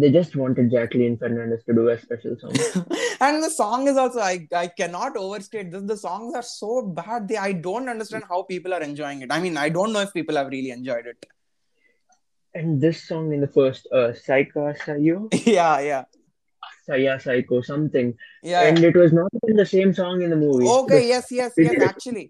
They 0.00 0.10
just 0.10 0.32
wanted 0.36 0.70
Jacqueline 0.72 1.16
Fernandez 1.20 1.60
to 1.66 1.72
do 1.76 1.84
a 1.88 1.98
special 1.98 2.34
song. 2.40 2.56
and 3.26 3.42
the 3.44 3.50
song 3.60 3.88
is 3.90 3.96
also 4.02 4.20
I 4.20 4.34
I 4.62 4.66
cannot 4.80 5.16
overstate 5.16 5.68
this. 5.74 5.84
The 5.92 5.96
songs 5.96 6.34
are 6.34 6.46
so 6.48 6.72
bad. 7.00 7.20
They 7.30 7.38
I 7.38 7.52
don't 7.66 7.88
understand 7.94 8.24
how 8.32 8.40
people 8.52 8.74
are 8.78 8.82
enjoying 8.88 9.22
it. 9.26 9.32
I 9.36 9.40
mean, 9.44 9.56
I 9.56 9.70
don't 9.76 9.92
know 9.94 10.02
if 10.08 10.12
people 10.18 10.36
have 10.40 10.48
really 10.56 10.72
enjoyed 10.78 11.06
it. 11.12 11.20
And 12.54 12.80
this 12.84 12.98
song 13.08 13.32
in 13.36 13.40
the 13.46 13.50
first, 13.58 13.82
uh, 13.98 14.08
Saika 14.26 14.64
Sayo, 14.84 15.16
yeah, 15.58 15.74
yeah, 15.80 16.04
Saya 16.86 17.18
Psycho, 17.24 17.60
something. 17.62 18.08
yeah. 18.42 18.62
And 18.68 18.78
it 18.90 18.96
was 19.02 19.12
not 19.12 19.30
even 19.42 19.56
the 19.56 19.66
same 19.66 19.92
song 19.94 20.22
in 20.22 20.30
the 20.30 20.40
movie. 20.46 20.66
Okay, 20.78 21.00
The- 21.00 21.06
yes, 21.14 21.26
yes, 21.40 21.52
Is 21.56 21.66
yes. 21.66 21.74
it? 21.76 21.82
Actually, 21.82 22.26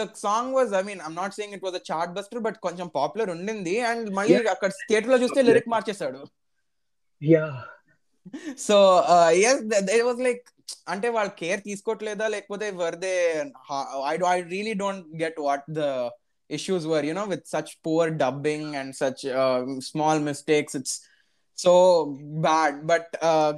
the 0.00 0.06
song 0.26 0.52
was. 0.58 0.72
I 0.72 0.82
mean, 0.82 1.00
I'm 1.06 1.16
not 1.22 1.34
saying 1.34 1.52
it 1.52 1.62
was 1.68 1.74
a 1.74 1.80
chart 1.90 2.14
buster, 2.18 2.40
but 2.46 2.56
కొంచెం 2.66 2.88
popular 2.98 3.32
ఉండింది 3.36 3.74
and 3.90 4.08
మళ్ళీ 4.18 4.36
Yeah. 4.38 4.52
అక్కడ 4.54 4.70
theatre 4.90 5.12
లో 5.14 5.18
చూస్తే 5.24 5.42
lyric 5.48 5.70
మార్చేశాడు 5.74 6.22
Yeah. 7.22 7.52
So 8.66 8.76
yes 9.50 9.62
it 9.98 10.02
was 10.08 10.18
like 10.26 10.42
అంటే 10.92 11.08
వాళ్ళు 11.14 11.32
care 11.40 11.60
తీసుకోవట్లేదా 11.68 12.26
లేకపోతే 12.34 12.66
Verde 12.82 13.14
I 14.12 14.14
I 14.34 14.36
really 14.54 14.74
don't 14.82 15.06
get 15.22 15.40
what 15.48 15.66
the 15.78 15.84
issues 16.50 16.82
were 16.90 17.02
you 17.08 17.14
know 17.16 17.24
with 17.32 17.42
such 17.52 17.70
poor 17.86 18.04
dubbing 18.22 18.64
and 18.78 18.90
such 19.02 19.20
uh, 19.42 19.60
small 19.90 20.16
mistakes 20.30 20.72
it's 20.78 20.94
so 21.58 21.72
bad 22.46 22.72
but 22.90 23.06
uh, 23.28 23.52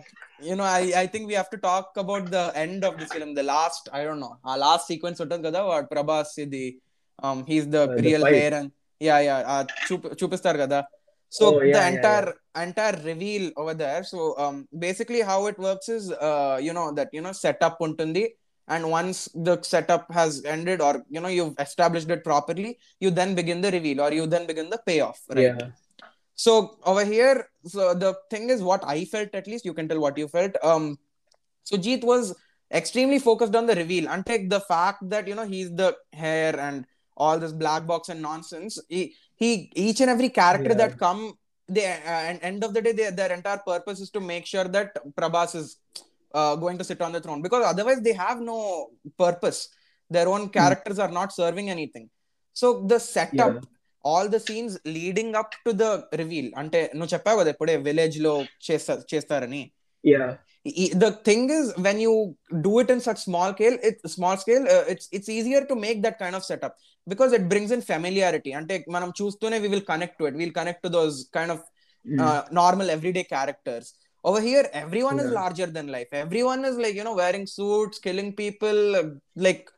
you 0.49 0.55
know 0.59 0.67
I, 0.79 0.83
I 1.03 1.07
think 1.13 1.25
we 1.31 1.37
have 1.41 1.51
to 1.55 1.61
talk 1.67 1.87
about 2.05 2.25
the 2.37 2.45
end 2.65 2.81
of 2.89 2.93
this 3.01 3.11
film 3.17 3.31
the 3.41 3.47
last 3.55 3.85
i 3.99 4.05
don't 4.07 4.23
know 4.25 4.35
our 4.49 4.59
last 4.67 4.85
sequence 4.93 5.21
ఉంటుంది 5.25 5.45
కదా 5.49 5.63
వాడు 5.71 5.89
ప్రభాస్ 5.95 6.35
ఇది 6.47 6.65
um 7.19 7.41
he's 7.51 7.67
the 7.77 7.83
Uh, 7.87 7.97
the 7.97 8.05
real 8.09 8.25
fight. 8.27 8.37
hair 8.39 8.53
and 8.61 8.71
yeah 9.01 9.21
yeah 9.29 9.41
uh, 9.55 9.65
చూపి 9.89 10.15
చూపిస్తారు 10.23 10.61
కదా 10.65 10.81
so 11.30 11.60
oh, 11.60 11.62
yeah, 11.62 11.74
the 11.74 11.96
entire 11.96 12.26
yeah, 12.26 12.34
yeah. 12.56 12.64
entire 12.64 13.02
reveal 13.04 13.52
over 13.56 13.74
there. 13.74 14.04
So 14.04 14.38
um, 14.38 14.68
basically 14.78 15.22
how 15.22 15.46
it 15.46 15.58
works 15.60 15.88
is 15.88 16.12
uh, 16.12 16.60
you 16.62 16.74
know 16.74 16.92
that 16.94 17.10
you 17.14 17.22
know 17.22 17.32
setup 17.32 17.80
untundi. 17.80 18.30
And 18.68 18.92
once 18.92 19.28
the 19.34 19.60
setup 19.64 20.12
has 20.14 20.46
ended 20.46 20.80
or 20.80 21.04
you 21.10 21.20
know 21.20 21.28
you've 21.28 21.56
established 21.58 22.08
it 22.12 22.24
properly 22.24 22.78
you 23.00 23.10
then 23.10 23.34
begin 23.34 23.62
the 23.62 23.72
reveal 23.72 24.00
or 24.00 24.14
you 24.14 24.28
then 24.28 24.46
begin 24.46 24.70
the 24.70 24.80
payoff 24.86 25.20
right? 25.28 25.40
Yeah. 25.40 25.70
so 26.36 26.78
over 26.84 27.04
here 27.04 27.50
so 27.66 27.96
the 27.96 28.14
thing 28.30 28.52
is 28.52 28.62
what 28.62 28.84
i 28.86 29.06
felt 29.06 29.34
at 29.34 29.48
least 29.48 29.66
you 29.66 29.74
can 29.74 29.88
tell 29.88 30.00
what 30.00 30.20
you 30.20 30.28
felt. 30.28 30.56
Um 30.62 31.00
Sujeeth 31.66 32.04
was 32.04 32.36
extremely 32.72 33.20
focused 33.20 33.56
on 33.56 33.66
the 33.66 33.76
reveal. 33.76 34.08
Until 34.08 34.48
the 34.48 34.60
fact 34.60 35.10
that 35.10 35.28
you 35.28 35.36
know 35.36 35.46
he's 35.46 35.72
the 35.74 35.98
heir 36.14 36.60
and 36.60 36.86
all 37.18 37.38
this 37.38 37.52
black 37.52 37.86
box 37.86 38.10
and 38.10 38.22
nonsense 38.22 38.80
he, 38.88 39.16
he 39.42 39.50
each 39.86 40.00
and 40.04 40.12
every 40.16 40.30
character 40.42 40.74
Yeah. 40.74 40.82
that 40.84 40.94
come 41.04 41.22
they 41.70 41.86
uh, 42.12 42.22
and 42.30 42.38
end 42.50 42.62
of 42.68 42.72
the 42.76 42.82
day 42.86 42.94
they, 43.00 43.08
their 43.20 43.32
entire 43.38 43.62
purpose 43.72 44.00
is 44.06 44.12
to 44.16 44.22
make 44.32 44.46
sure 44.54 44.68
that 44.76 44.88
prabhas 45.18 45.52
is 45.62 45.68
uh, 46.40 46.54
going 46.64 46.78
to 46.82 46.86
sit 46.90 47.02
on 47.08 47.12
the 47.16 47.22
throne 47.26 47.42
because 47.48 47.64
otherwise 47.74 48.00
they 48.08 48.16
have 48.26 48.40
no 48.54 48.60
purpose 49.24 49.60
their 50.10 50.28
own 50.34 50.44
characters 50.58 51.00
are 51.06 51.14
not 51.20 51.30
serving 51.42 51.68
anything 51.76 52.08
so 52.56 52.68
the 52.92 53.00
setup 53.16 53.54
Yeah. 53.56 53.68
all 54.06 54.28
the 54.36 54.40
scenes 54.48 54.74
leading 54.98 55.30
up 55.42 55.52
to 55.66 55.72
the 55.82 55.90
reveal 56.22 56.48
అంటే 56.62 56.80
నువ్వు 56.98 57.12
చెప్పావు 57.14 57.38
కదా 57.40 57.50
ఇప్పుడే 57.56 57.76
విలేజ్లో 57.88 58.34
చేస్తా 58.68 58.94
చేస్తారని 59.12 59.62
yeah. 60.04 60.38
The 60.66 61.18
thing 61.24 61.50
is 61.50 61.74
when 61.78 62.00
you 62.00 62.36
do 62.62 62.80
it 62.80 62.90
in 62.90 63.00
such 63.00 63.20
small 63.20 63.54
scale 63.54 63.78
it's 63.82 64.14
small 64.14 64.38
scale 64.38 64.64
uh, 64.64 64.84
it's 64.88 65.08
it's 65.12 65.30
easier 65.30 65.66
to 65.66 65.76
make 65.76 66.04
that 66.04 66.20
kind 66.20 66.36
of 66.36 66.44
setup 66.44 66.76
because 67.08 67.34
it 67.34 67.48
brings 67.50 67.72
in 67.72 67.82
familiarity. 67.82 68.52
And 68.52 68.68
take 68.68 68.88
manam 68.88 69.14
chustune 69.16 69.62
we 69.62 69.68
will 69.68 69.82
connect 69.82 70.20
to 70.20 70.26
it. 70.26 70.36
We'll 70.36 70.52
connect 70.52 70.84
to 70.84 70.90
those 70.90 71.30
kind 71.34 71.52
of 71.52 71.64
mm. 72.06 72.20
uh, 72.20 72.46
normal 72.52 72.90
everyday 72.90 73.24
characters. 73.24 73.94
Over 74.24 74.42
here 74.42 74.68
everyone 74.74 75.18
yeah. 75.18 75.24
is 75.26 75.32
larger 75.32 75.66
than 75.66 75.88
life. 75.88 76.10
Everyone 76.12 76.66
is 76.66 76.78
like 76.78 76.96
you 76.96 77.04
know 77.04 77.16
wearing 77.16 77.48
suits 77.48 78.00
killing 78.00 78.36
people 78.36 79.18
like 79.36 79.70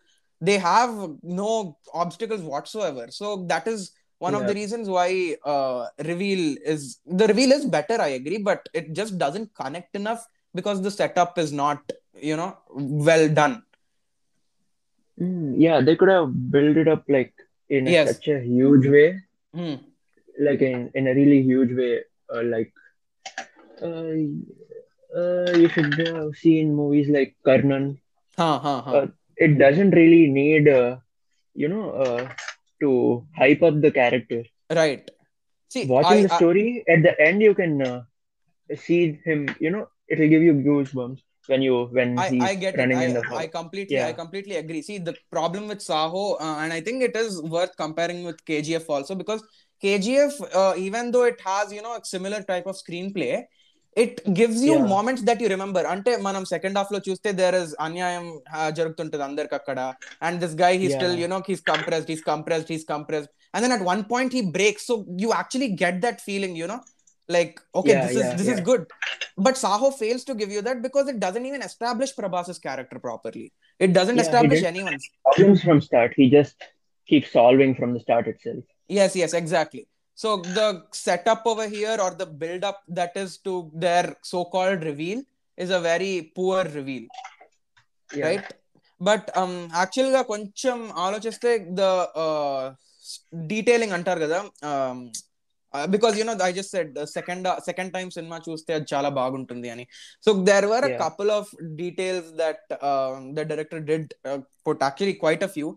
they 0.41 0.57
have 0.57 1.11
no 1.21 1.77
obstacles 1.93 2.41
whatsoever. 2.41 3.07
So 3.11 3.45
that 3.45 3.67
is 3.67 3.91
one 4.25 4.35
of 4.37 4.43
the 4.47 4.53
reasons 4.59 4.89
why 4.95 5.07
uh, 5.53 5.81
reveal 6.11 6.43
is 6.73 6.81
the 7.21 7.27
reveal 7.31 7.51
is 7.57 7.65
better 7.77 7.97
i 8.07 8.11
agree 8.19 8.39
but 8.49 8.67
it 8.81 8.87
just 8.99 9.17
doesn't 9.23 9.49
connect 9.61 9.95
enough 10.01 10.23
because 10.59 10.81
the 10.87 10.91
setup 10.99 11.37
is 11.45 11.51
not 11.63 11.81
you 12.29 12.35
know 12.41 12.51
well 13.09 13.27
done 13.41 13.55
Mm, 15.19 15.55
yeah, 15.57 15.81
they 15.81 15.95
could 15.95 16.09
have 16.09 16.51
built 16.51 16.77
it 16.77 16.87
up 16.87 17.03
like 17.07 17.33
in 17.69 17.87
a- 17.87 17.91
Yes. 17.91 18.07
such 18.15 18.27
a 18.29 18.39
huge 18.41 18.87
way, 18.87 19.19
Hmm. 19.53 19.75
like 20.39 20.61
in, 20.61 20.89
in 20.95 21.07
a 21.07 21.13
really 21.13 21.41
huge 21.43 21.71
way. 21.77 22.01
Uh, 22.33 22.43
like, 22.43 22.73
uh, 23.81 24.13
uh, 25.17 25.51
you 25.61 25.67
should 25.69 25.93
have 25.99 26.35
seen 26.35 26.73
movies 26.75 27.09
like 27.09 27.35
Karnan. 27.45 27.97
Huh, 28.37 28.59
huh, 28.59 28.81
huh. 28.81 28.91
Uh, 28.95 29.07
It 29.37 29.57
doesn't 29.57 29.91
really 29.91 30.27
need, 30.27 30.67
uh, 30.67 30.97
you 31.55 31.67
know, 31.67 31.89
uh, 31.91 32.29
to 32.81 33.25
hype 33.37 33.61
up 33.63 33.81
the 33.81 33.91
character. 33.91 34.43
right 34.81 35.09
see 35.69 35.85
Watching 35.87 36.23
I, 36.23 36.23
the 36.23 36.33
I- 36.33 36.37
story, 36.37 36.83
at 36.87 37.03
the 37.03 37.19
end, 37.19 37.41
you 37.41 37.53
can 37.55 37.81
uh, 37.81 38.01
see 38.75 39.19
him. 39.25 39.47
You 39.59 39.71
know, 39.71 39.87
it'll 40.09 40.27
give 40.27 40.41
you 40.41 40.53
goosebumps 40.53 41.19
when 41.47 41.61
you 41.61 41.85
when 41.99 42.17
I, 42.17 42.27
he's 42.29 42.43
I 42.43 42.55
get 42.55 42.77
running 42.77 42.97
I, 42.97 43.05
in 43.05 43.13
the 43.13 43.23
I 43.23 43.27
forest. 43.29 43.51
completely, 43.53 44.01
I 44.03 44.13
completely 44.13 44.55
agree. 44.57 44.81
See, 44.81 44.97
the 44.97 45.15
problem 45.31 45.67
with 45.67 45.81
Saho, 45.81 46.33
uh, 46.35 46.57
and 46.59 46.73
I 46.73 46.81
think 46.81 47.03
it 47.03 47.15
is 47.15 47.41
worth 47.41 47.75
comparing 47.77 48.23
with 48.23 48.43
KGF 48.45 48.89
also 48.89 49.15
because 49.15 49.43
KGF, 49.81 50.33
uh, 50.53 50.73
even 50.77 51.11
though 51.11 51.23
it 51.23 51.39
has 51.41 51.71
you 51.73 51.81
know 51.81 51.95
a 51.95 52.05
similar 52.05 52.43
type 52.43 52.67
of 52.67 52.75
screenplay, 52.75 53.43
it 53.96 54.16
gives 54.38 54.58
you 54.66 54.74
Yeah. 54.76 54.88
moments 54.94 55.22
that 55.28 55.38
you 55.42 55.48
remember. 55.52 55.82
అంటే 55.92 56.12
మనం 56.26 56.42
second 56.52 56.76
half 56.78 56.90
లో 56.94 56.98
చూస్తే 57.06 57.28
there 57.40 57.56
is 57.62 57.72
అన్యాయం 57.86 58.26
uh, 58.56 58.68
జరుగుతుంటది 58.78 59.24
అందరికి 59.28 59.54
అక్కడ 59.60 59.78
and 60.28 60.38
this 60.44 60.56
guy 60.64 60.72
he 60.82 60.88
still 60.96 61.14
Yeah. 61.14 61.22
You 61.24 61.30
know 61.34 61.38
he's 61.50 61.64
compressed 61.72 62.10
he's 62.14 62.24
compressed 62.32 62.72
he's 62.74 62.86
compressed 62.94 63.30
and 63.54 63.62
then 63.66 63.74
at 63.78 63.86
one 63.92 64.02
point 64.12 64.34
he 64.38 64.42
breaks 64.58 64.86
so 64.90 64.96
you 65.24 65.30
actually 65.38 65.70
get 65.84 66.00
that 66.06 66.20
feeling 66.28 66.58
you 66.62 66.68
no 66.74 66.78
like 67.28 67.54
okay 67.78 67.92
Yeah, 67.92 68.02
this 68.02 68.16
is 68.16 68.24
yeah, 68.24 68.34
this 68.40 68.48
is 68.52 68.58
yeah. 68.58 68.66
good 68.68 68.82
but 69.44 69.54
saho 69.62 69.88
fails 70.00 70.22
to 70.28 70.34
give 70.40 70.50
you 70.56 70.60
that 70.66 70.78
because 70.84 71.06
it 71.12 71.18
doesn't 71.24 71.46
even 71.48 71.62
establish 71.68 72.10
prabhas's 72.18 72.58
character 72.66 72.98
properly 73.06 73.42
it 73.80 73.90
doesn't 73.96 74.14
Yeah, 74.14 74.22
he 74.22 74.28
establish 74.28 74.60
didn't- 74.60 74.72
anyone's 74.72 75.06
Problems 75.28 75.62
from 75.64 75.78
start. 75.88 76.12
He 76.20 76.26
just 76.36 76.56
keeps 77.08 77.30
solving 77.38 77.72
from 77.80 77.90
the 77.94 78.02
start 78.06 78.26
itself. 78.32 78.62
yes 78.98 79.12
yes 79.22 79.32
exactly 79.40 79.82
so 80.18 80.28
the 80.56 80.66
setup 80.98 81.42
over 81.46 81.66
here 81.68 81.96
or 82.00 82.10
the 82.14 82.28
build 82.42 82.62
up 82.64 82.78
that 82.90 83.14
is 83.16 83.32
to 83.46 83.54
their 83.84 84.04
so-called 84.24 84.82
reveal 84.82 85.18
is 85.58 85.70
a 85.70 85.82
very 85.90 86.12
poor 86.38 86.60
reveal 86.78 87.06
Yeah. 88.10 88.24
Right 88.26 88.50
but 89.00 89.26
actual 89.78 90.10
గా 90.14 90.20
కొంచెం 90.30 90.76
ఆలోచిస్తే 91.06 91.50
the 91.78 91.84
detailing 93.52 93.94
అంటారు 93.96 94.20
కదా 94.24 94.38
because 95.74 96.14
you know 96.18 96.34
I 96.46 96.50
just 96.58 96.72
said 96.76 96.94
second 97.16 97.46
second 97.68 97.92
time 97.96 98.06
cinema 98.16 98.36
చూస్తే 98.46 98.70
అది 98.76 98.86
చాలా 98.92 99.08
బాగుంటుంది 99.18 99.68
అని 99.74 99.84
so 100.26 100.32
there 100.50 100.68
were 100.72 100.86
a 100.88 100.92
Yeah. 100.92 101.00
Couple 101.04 101.32
of 101.38 101.50
details 101.82 102.30
that 102.42 102.64
the 103.38 103.46
director 103.52 103.82
did 103.90 104.08
put 104.68 104.84
actually 104.88 105.16
quite 105.24 105.44
a 105.48 105.50
few 105.56 105.68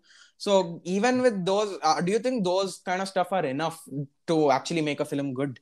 So 0.45 0.83
even 0.85 1.23
with 1.23 1.43
those, 1.47 1.79
uh, 1.83 2.03
do 2.03 2.13
you 2.13 2.19
think 2.19 2.45
those 2.45 2.83
kind 2.85 3.01
of 3.01 3.09
stuff 3.09 3.33
are 3.33 3.47
enough 3.47 3.83
to 4.27 4.51
actually 4.51 4.83
make 4.83 5.01
a 5.01 5.07
film 5.07 5.33
good? 5.33 5.59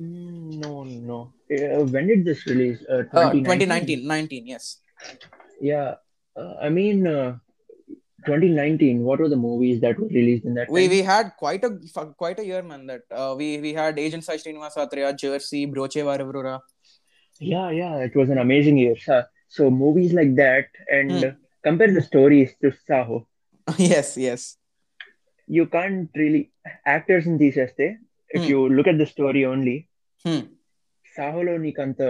Mm, 0.00 0.54
no, 0.62 0.84
no. 0.84 1.18
Uh, 1.52 1.84
when 1.94 2.06
did 2.06 2.24
this 2.24 2.46
release? 2.46 2.78
Uh, 2.88 3.02
uh 3.12 3.32
2019? 3.32 3.44
2019, 3.44 4.06
19, 4.06 4.46
yes. 4.46 4.78
Yeah, 5.60 5.96
uh, 6.34 6.54
I 6.62 6.70
mean, 6.70 7.06
uh, 7.06 7.36
2019. 8.24 9.02
What 9.02 9.20
were 9.20 9.28
the 9.28 9.36
movies 9.36 9.82
that 9.82 10.00
were 10.00 10.08
released 10.08 10.46
in 10.46 10.54
that? 10.54 10.70
We 10.70 10.84
time? 10.84 10.90
we 10.90 11.02
had 11.02 11.32
quite 11.36 11.62
a 11.64 11.72
quite 12.16 12.38
a 12.38 12.46
year, 12.46 12.62
man. 12.62 12.86
That 12.86 13.36
we 13.36 13.58
we 13.66 13.74
had 13.74 13.98
Agent 13.98 14.24
Sai 14.24 14.38
Srinivasa 14.38 15.18
Jersey, 15.18 15.66
Brochevarevarura. 15.66 16.58
Yeah, 17.38 17.68
yeah, 17.82 17.96
it 18.08 18.16
was 18.16 18.30
an 18.30 18.38
amazing 18.38 18.78
year. 18.78 18.96
So 19.48 19.70
movies 19.70 20.14
like 20.14 20.34
that, 20.36 20.68
and 20.90 21.10
mm. 21.10 21.36
compare 21.62 21.92
the 21.92 22.08
stories 22.10 22.56
to 22.62 22.72
Saho 22.86 23.28
yes 23.91 24.09
yes 24.27 24.41
You 25.47 25.63
can't 25.75 26.09
really 26.21 26.41
actors 26.95 27.23
in 27.29 27.35
these 27.41 27.55
este. 27.63 27.85
If 28.29 28.41
Hmm. 28.41 28.49
you 28.51 28.59
look 28.77 28.87
at 28.91 28.97
the 29.01 29.07
story 29.13 29.41
only, 29.51 29.77
hmm. 30.25 30.41
Saho 31.15 31.39
lo 31.47 31.53
nikanta 31.63 32.09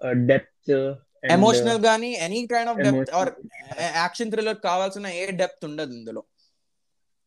uh, 0.00 0.14
depth. 0.30 0.70
uh, 0.78 0.88
and, 1.22 1.32
emotional 1.36 1.78
uh, 1.80 1.84
గానీ 1.88 2.10
any 2.26 2.40
kind 2.52 2.70
of 2.72 2.80
depth 2.86 3.12
are 3.20 3.30
emotional- 3.34 3.92
action 4.02 4.32
thriller 4.32 4.58
కావాల్సిన 4.68 5.12
ఏ 5.20 5.26
depth 5.42 5.66
ఉండదు 5.70 5.94
ఇందులో 6.00 6.24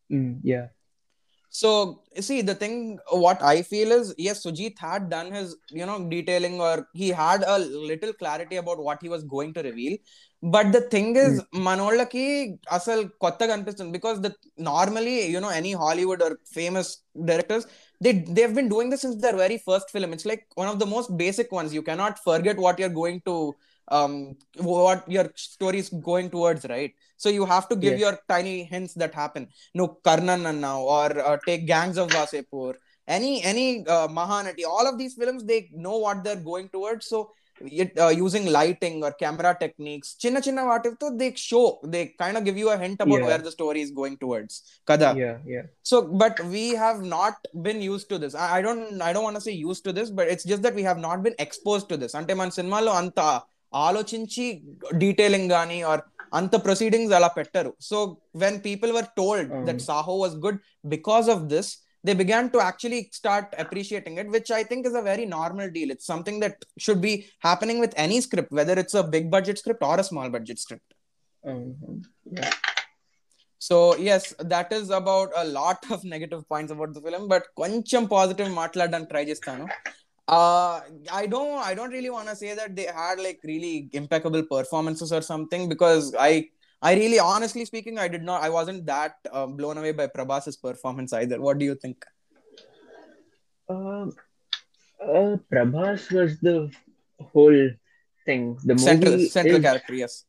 Mm, 0.09 0.29
yeah. 0.51 0.67
So 1.53 1.69
see, 2.27 2.38
the 2.50 2.55
thing 2.62 2.75
what 3.25 3.39
I 3.51 3.57
feel 3.71 3.89
is 3.98 4.05
yes, 4.25 4.38
Sujit 4.45 4.75
had 4.88 5.03
done 5.13 5.27
his 5.38 5.50
you 5.79 5.86
know 5.89 5.98
detailing 6.13 6.55
or 6.67 6.75
he 7.01 7.07
had 7.19 7.41
a 7.55 7.57
little 7.91 8.13
clarity 8.21 8.57
about 8.63 8.79
what 8.88 9.00
he 9.05 9.09
was 9.15 9.24
going 9.36 9.51
to 9.57 9.62
reveal. 9.67 9.95
but 10.54 10.70
the 10.76 10.78
thing 10.94 11.16
is 11.16 11.36
మనోళ్ళకి 11.66 12.24
అసలు 12.70 13.02
కొత్తగా 13.24 13.52
అనిపిస్తుంది. 13.52 13.92
Because 13.98 14.18
the 14.26 14.30
normally 14.72 15.16
you know 15.34 15.50
any 15.60 15.72
Hollywood 15.82 16.22
or 16.26 16.36
famous 16.56 16.90
directors 17.30 17.66
they 18.06 18.12
they 18.38 18.46
been 18.58 18.70
doing 18.74 18.92
this 18.94 19.04
in 19.08 19.18
their 19.26 19.38
very 19.44 19.58
first 19.68 19.92
film 19.96 20.14
it's 20.16 20.28
like 20.32 20.44
one 20.62 20.70
of 20.72 20.80
the 20.82 20.88
most 20.94 21.12
basic 21.24 21.54
ones 21.58 21.74
you 21.78 21.82
cannot 21.90 22.18
forget 22.28 22.60
what 22.66 22.82
you're 22.84 22.96
going 23.02 23.24
to 23.30 23.36
um 23.88 24.12
what 24.66 25.00
your 25.14 25.24
story 25.36 25.78
is 25.78 25.88
going 26.06 26.28
towards 26.34 26.62
right? 26.70 26.92
So 27.16 27.28
you 27.28 27.44
have 27.50 27.68
to 27.70 27.76
give 27.76 27.98
your 27.98 28.18
tiny 28.32 28.64
hints 28.64 28.94
that 28.94 29.14
happen. 29.14 29.48
No 29.74 29.98
Karna, 30.06 30.36
now 30.66 30.80
or 30.80 31.10
uh, 31.30 31.36
take 31.46 31.66
gangs 31.66 31.98
of 31.98 32.08
Wasseypur. 32.08 32.72
any 33.08 33.42
any 33.42 33.86
uh, 33.86 34.08
mahanati. 34.08 34.64
All 34.66 34.86
of 34.86 34.98
these 34.98 35.14
films 35.14 35.44
they 35.44 35.70
know 35.72 35.98
what 35.98 36.24
they're 36.24 36.36
going 36.36 36.68
towards. 36.68 37.06
So 37.06 37.30
using 38.11 38.49
lighting 38.49 39.04
or 39.04 39.12
camera 39.12 39.52
techniques 39.52 40.26
చిన్న 40.26 40.38
చిన్న 40.38 40.61
వాటితో 40.61 41.08
they 41.08 41.34
show 41.37 41.80
they 41.87 42.04
kind 42.04 42.38
of 42.38 42.44
give 42.44 42.58
you 42.58 42.68
a 42.68 42.76
hint 42.76 43.02
about 43.02 43.23
where 43.23 43.42
the 43.42 43.49
story 43.49 43.92
going 43.92 44.16
towards 44.16 44.62
కదా 44.90 45.14
so 45.84 46.00
but 46.00 46.40
we 46.40 46.75
have 46.75 47.08
not 47.08 47.49
been 47.56 47.82
used 47.82 48.06
to 48.08 48.16
this 48.16 48.37
I 48.37 48.62
don't 48.62 49.02
I 49.02 49.12
don't 49.12 49.25
want 49.25 49.40
say 49.40 49.52
used 49.52 49.82
to 49.82 49.90
this 49.90 50.11
but 50.11 50.28
it's 50.28 50.46
just 50.46 50.62
that 50.62 50.75
we 50.75 50.82
have 50.82 51.00
not 51.00 51.20
been 51.20 51.34
exposed 51.40 51.84
to 51.84 51.94
this 51.94 52.16
అంటే 52.16 52.34
మన 52.34 52.49
సినిమాలో 52.49 52.92
అంత 52.92 53.40
ఆలోచించి 53.75 54.62
detailing 54.94 55.50
కానీ 55.50 55.82
are 55.82 56.00
అంత 56.34 56.64
proceedings 56.64 57.14
అలా 57.14 57.28
పెట్టరు. 57.28 57.75
So 57.80 58.16
when 58.37 58.61
people 58.64 58.92
were 58.92 59.04
told 59.04 59.64
that 59.64 59.80
Saaho 59.80 60.14
was 60.14 60.34
good 60.34 60.58
because 60.87 61.28
of 61.28 61.42
this 61.42 61.83
they 62.04 62.14
began 62.14 62.50
to 62.50 62.61
actually 62.61 63.08
start 63.12 63.54
appreciating 63.58 64.18
it, 64.18 64.28
which 64.28 64.50
I 64.50 64.62
think 64.62 64.87
is 64.87 64.94
a 64.94 65.00
very 65.02 65.25
normal 65.25 65.70
deal. 65.70 65.90
It's 65.90 66.04
something 66.04 66.38
that 66.40 66.62
should 66.78 67.00
be 67.00 67.26
happening 67.38 67.80
with 67.80 67.94
any 67.96 68.20
script, 68.20 68.52
whether 68.52 68.75
it's 68.75 68.94
a 68.94 69.02
big 69.02 69.30
budget 69.30 69.58
script 69.58 69.82
or 69.82 69.99
a 69.99 70.04
small 70.04 70.28
budget 70.28 70.58
script. 70.58 70.94
Mm-hmm. 71.46 72.00
Yeah. 72.30 72.52
So 73.58 73.96
yes, 73.96 74.34
that 74.38 74.70
is 74.73 74.90
about 74.90 75.30
a 75.34 75.46
lot 75.46 75.90
of 75.90 76.04
negative 76.14 76.46
points 76.46 76.70
about 76.70 76.92
the 76.92 77.00
film, 77.00 77.26
but 77.26 77.44
koncham 77.58 78.08
positive 78.08 78.49
matladani 78.49 79.08
try 79.08 79.25
chestanu. 79.25 79.68
Uh, 80.26 80.80
I 81.12 81.26
don't, 81.26 81.58
I 81.58 81.75
don't 81.75 81.90
really 81.90 82.11
want 82.11 82.28
to 82.28 82.37
say 82.37 82.54
that 82.54 82.76
they 82.76 82.84
had 82.84 83.18
like 83.18 83.40
really 83.44 83.88
impeccable 83.92 84.42
performances 84.42 85.12
or 85.12 85.20
something 85.23 85.68
because 85.68 86.14
I 86.18 86.49
really, 86.92 87.18
honestly 87.18 87.64
speaking, 87.64 87.98
I 87.98 88.08
did 88.08 88.22
not, 88.22 88.42
I 88.42 88.50
wasn't 88.50 88.84
that 88.86 89.16
uh, 89.32 89.46
blown 89.46 89.78
away 89.78 89.92
by 89.92 90.06
Prabhas's 90.06 90.56
performance 90.56 91.12
either. 91.12 91.40
What 91.40 91.58
do 91.58 91.64
you 91.64 91.74
think? 91.74 92.04
Um, 93.68 94.12
uh, 95.02 95.36
Prabhas 95.50 96.12
was 96.12 96.38
the 96.40 96.70
whole 97.32 97.70
thing. 98.26 98.58
The 98.64 98.74
movie 98.74 98.84
Central, 98.84 99.18
central 99.20 99.56
is 99.56 99.62
character, 99.62 99.94
yes. 99.94 100.24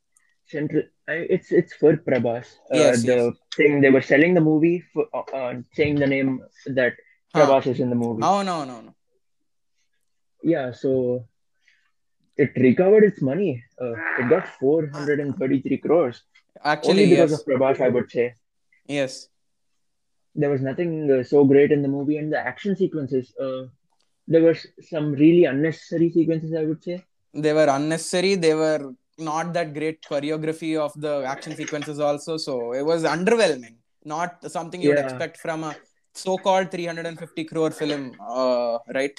central. 0.47 0.83
I, 1.07 1.13
it's 1.35 1.51
it's 1.51 1.74
for 1.74 1.97
Prabhas. 1.97 2.45
Uh, 2.71 2.77
Yes, 2.77 3.03
the 3.03 3.15
yes. 3.15 3.33
thing 3.55 3.81
they 3.81 3.89
were 3.91 4.01
selling 4.01 4.33
the 4.33 4.41
movie 4.41 4.83
for 4.93 5.07
uh, 5.13 5.24
uh, 5.35 5.53
saying 5.74 5.95
the 5.95 6.07
name 6.07 6.41
that 6.67 6.93
Huh. 7.35 7.45
Prabhas 7.45 7.67
is 7.67 7.79
in 7.81 7.89
the 7.89 7.95
movie. 7.97 8.24
Oh, 8.24 8.43
no, 8.43 8.63
no, 8.63 8.79
no. 8.79 8.95
Yeah, 10.41 10.71
so 10.71 11.25
it 12.38 12.51
recovered 12.55 13.03
its 13.03 13.21
money. 13.21 13.62
Uh, 13.81 13.91
it 14.19 14.29
got 14.29 14.47
433 14.47 15.77
crores. 15.79 16.24
Actually, 16.74 16.91
Only 17.03 17.10
because 17.12 17.31
yes. 17.31 17.39
of 17.39 17.45
Prabhas, 17.48 17.79
I 17.79 17.89
would 17.89 18.10
say. 18.12 18.34
Yes. 18.88 19.29
There 20.34 20.50
was 20.50 20.62
nothing 20.62 21.10
uh, 21.12 21.24
so 21.24 21.45
great 21.45 21.72
in 21.72 21.81
the 21.81 21.88
movie, 21.88 22.17
and 22.17 22.31
the 22.34 22.39
action 22.39 22.75
sequences. 22.75 23.34
Uh, 23.39 23.65
there 24.27 24.41
were 24.41 24.55
some 24.91 25.12
really 25.13 25.45
unnecessary 25.45 26.10
sequences, 26.12 26.53
I 26.62 26.63
would 26.69 26.84
say. 26.84 26.98
they 27.45 27.51
were 27.57 27.67
unnecessary 27.72 28.29
they 28.43 28.51
were 28.60 28.81
not 29.29 29.48
that 29.55 29.69
great 29.77 29.98
choreography 30.10 30.69
of 30.84 30.91
the 31.05 31.12
action 31.31 31.53
sequences 31.60 31.98
also 32.10 32.34
so 32.43 32.53
it 32.79 32.86
was 32.89 33.01
underwhelming 33.13 33.74
not 34.13 34.46
something 34.53 34.81
you 34.83 34.90
would 34.92 35.01
Yeah. 35.01 35.07
expect 35.07 35.35
from 35.44 35.66
a 35.70 35.72
so-called 36.22 36.70
350 36.75 37.44
crore 37.50 37.72
film 37.79 38.03
uh, 38.35 38.77
right 39.00 39.18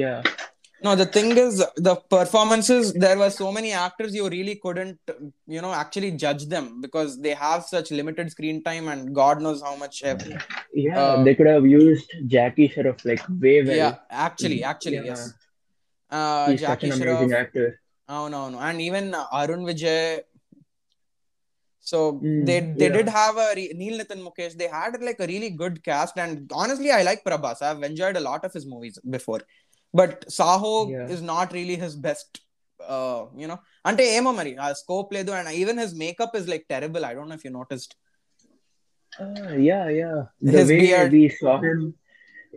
Yeah, 0.00 0.18
no 0.82 0.94
the 0.94 1.06
thing 1.06 1.36
is 1.36 1.64
the 1.76 1.94
performances 2.16 2.92
there 2.94 3.18
were 3.18 3.30
so 3.30 3.50
many 3.56 3.72
actors 3.72 4.14
you 4.14 4.28
really 4.28 4.56
couldn't 4.64 4.98
you 5.46 5.60
know 5.64 5.72
actually 5.72 6.10
judge 6.12 6.46
them 6.46 6.80
because 6.80 7.20
they 7.20 7.34
have 7.34 7.64
such 7.64 7.90
limited 7.90 8.30
screen 8.30 8.62
time 8.62 8.88
and 8.88 9.14
god 9.14 9.42
knows 9.42 9.62
how 9.62 9.74
much 9.76 10.02
every, 10.02 10.36
yeah 10.74 11.00
uh, 11.00 11.22
they 11.24 11.34
could 11.34 11.46
have 11.46 11.66
used 11.66 12.10
jackie 12.26 12.68
shroff 12.68 13.04
like 13.04 13.22
way 13.40 13.60
better. 13.62 13.76
yeah 13.76 13.94
actually 14.10 14.62
actually 14.62 14.96
yeah. 14.96 15.12
yes 15.12 15.32
uh, 16.10 16.50
He's 16.50 16.60
jackie 16.60 16.90
such 16.90 17.00
an 17.00 17.08
amazing 17.08 17.30
Shroff, 17.30 17.40
actor 17.40 17.80
oh 18.08 18.28
no 18.28 18.48
no 18.48 18.58
and 18.58 18.80
even 18.80 19.14
arun 19.32 19.64
vijay 19.70 20.20
so 21.90 21.98
mm, 22.14 22.46
they 22.46 22.60
they 22.60 22.88
yeah. 22.88 22.96
did 22.98 23.08
have 23.08 23.36
a 23.36 23.52
re- 23.56 23.72
Neil 23.74 23.98
Nitin 23.98 24.20
Mukesh. 24.24 24.54
They 24.56 24.68
had 24.68 25.00
like 25.02 25.18
a 25.18 25.26
really 25.26 25.50
good 25.50 25.82
cast, 25.82 26.18
and 26.18 26.50
honestly, 26.54 26.90
I 26.90 27.02
like 27.02 27.24
Prabhas. 27.24 27.62
I've 27.62 27.82
enjoyed 27.82 28.16
a 28.16 28.20
lot 28.20 28.44
of 28.44 28.52
his 28.52 28.66
movies 28.66 28.98
before. 29.16 29.40
but 29.93 30.13
Saho 30.37 30.73
Yeah. 30.93 31.13
is 31.15 31.21
not 31.33 31.47
really 31.57 31.77
his 31.85 31.95
best. 32.07 32.29
Uh, 32.95 33.21
you 33.41 33.47
know, 33.49 33.59
అంటే 33.89 34.03
ఏమో 34.15 34.31
మరి 34.39 34.51
ఆ 34.65 34.67
scope 34.81 35.11
లేదు 35.17 35.31
and 35.37 35.51
even 35.61 35.79
his 35.83 35.93
makeup 36.05 36.35
is 36.39 36.49
like 36.53 36.65
terrible 36.73 37.05
I 37.09 37.13
don't 37.17 37.31
know 37.33 37.37
if 37.41 37.47
you 37.49 37.53
noticed 37.61 37.93
Uh, 39.13 39.51
yeah, 39.65 39.85
yeah. 39.97 40.15
The 40.47 40.57
His 40.57 40.69
way 40.69 40.77
beard. 40.79 41.11
we 41.11 41.29
saw 41.29 41.53
him, 41.65 41.77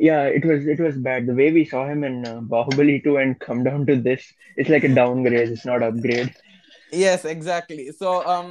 yeah, 0.06 0.22
it 0.38 0.44
was 0.50 0.60
it 0.74 0.80
was 0.84 0.94
bad. 1.06 1.20
The 1.28 1.36
way 1.40 1.46
we 1.52 1.64
saw 1.72 1.82
him 1.90 2.00
in 2.08 2.16
uh, 2.24 2.40
Bahubali 2.52 2.96
2 3.04 3.12
and 3.22 3.38
come 3.44 3.60
down 3.68 3.82
to 3.90 3.94
this, 4.06 4.22
it's 4.58 4.70
like 4.74 4.86
a 4.88 4.94
downgrade. 5.00 5.50
It's 5.54 5.66
not 5.70 5.82
upgrade. 5.88 6.30
yes 7.04 7.22
exactly 7.32 7.84
so 8.00 8.08
um 8.32 8.46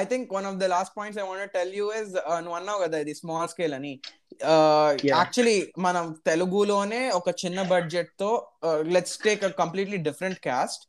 i 0.00 0.04
think 0.10 0.32
one 0.36 0.46
of 0.50 0.56
the 0.60 0.68
last 0.72 0.90
points 0.98 1.16
i 1.22 1.24
want 1.30 1.40
to 1.44 1.50
tell 1.56 1.70
you 1.78 1.86
is 2.00 2.08
uh, 2.22 2.36
నువ్వు 2.44 2.56
అన్నావు 2.58 2.80
కదా 2.84 2.98
ఇది 3.04 3.14
small 3.20 3.50
scale 3.54 3.74
అని 3.78 3.92
Yeah. 3.94 4.15
Actually 5.12 5.56
మనం 5.86 6.04
తెలుగులోనే 6.28 7.02
ఒక 7.18 7.30
చిన్న 7.42 7.60
budget 7.72 8.10
తో 8.22 8.30
let's 8.94 9.18
take 9.26 9.44
a 9.44 9.52
completely 9.60 9.98
different 10.08 10.40
cost 10.48 10.82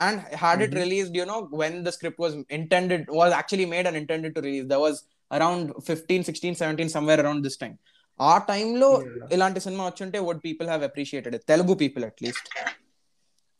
and 0.00 0.20
had 0.42 0.62
it 0.66 0.74
Mhm. 0.74 0.82
Released 0.84 1.16
you 1.20 1.26
know 1.26 1.38
when 1.62 1.76
the 1.86 1.92
script 1.96 2.22
was 2.24 2.34
intended 2.58 3.04
was 3.18 3.34
actually 3.38 3.68
made 3.74 3.88
and 3.90 4.00
intended 4.02 4.34
to 4.38 4.42
release 4.48 4.66
the 4.72 4.78
was 4.84 4.98
around 5.30 5.68
fifteen 5.90 6.26
sixteen 6.28 6.58
seventeen 6.62 6.92
somewhere 6.96 7.22
around 7.24 7.44
this 7.48 7.60
time 7.64 7.74
ఆ 8.20 8.34
టైంలో 8.50 8.90
Yeah. 8.98 9.32
ఇలాంటి 9.34 9.60
cinema 9.64 9.84
వచ్చుంటే 9.90 10.18
would 10.26 10.42
people 10.46 10.68
have 10.68 10.84
appreciated 10.88 11.36
Telugu 11.52 11.74
people 11.84 12.04
at least 12.10 12.48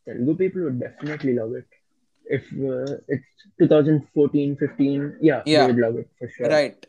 Telugu 0.06 0.32
people 0.36 0.60
would 0.64 0.76
definitely 0.80 1.32
love 1.34 1.52
it. 1.60 1.68
If 2.26 2.44
uh, 2.68 2.74
it's 3.08 3.30
2014, 3.60 4.52
15, 4.56 4.92
yeah, 5.20 5.40
Yeah. 5.46 5.58
they 5.58 5.64
would 5.68 5.80
love 5.84 5.96
it 6.02 6.08
for 6.18 6.28
sure. 6.30 6.48
Right 6.52 6.84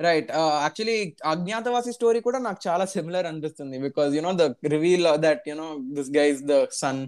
right 0.00 0.30
actually 0.64 0.96
Agnyaathavaasi 1.32 1.92
story 1.98 2.20
కూడా 2.26 2.38
నాకు 2.46 2.60
చాలా 2.66 2.84
similar 2.94 3.26
అనిపిస్తుంది 3.30 3.76
because 3.86 4.10
you know 4.18 4.32
the 4.40 4.46
reveal 4.74 5.06
that 5.26 5.44
you know 5.50 5.68
this 5.98 6.10
guy 6.18 6.26
is 6.34 6.44
the 6.52 6.56
sun 6.82 7.00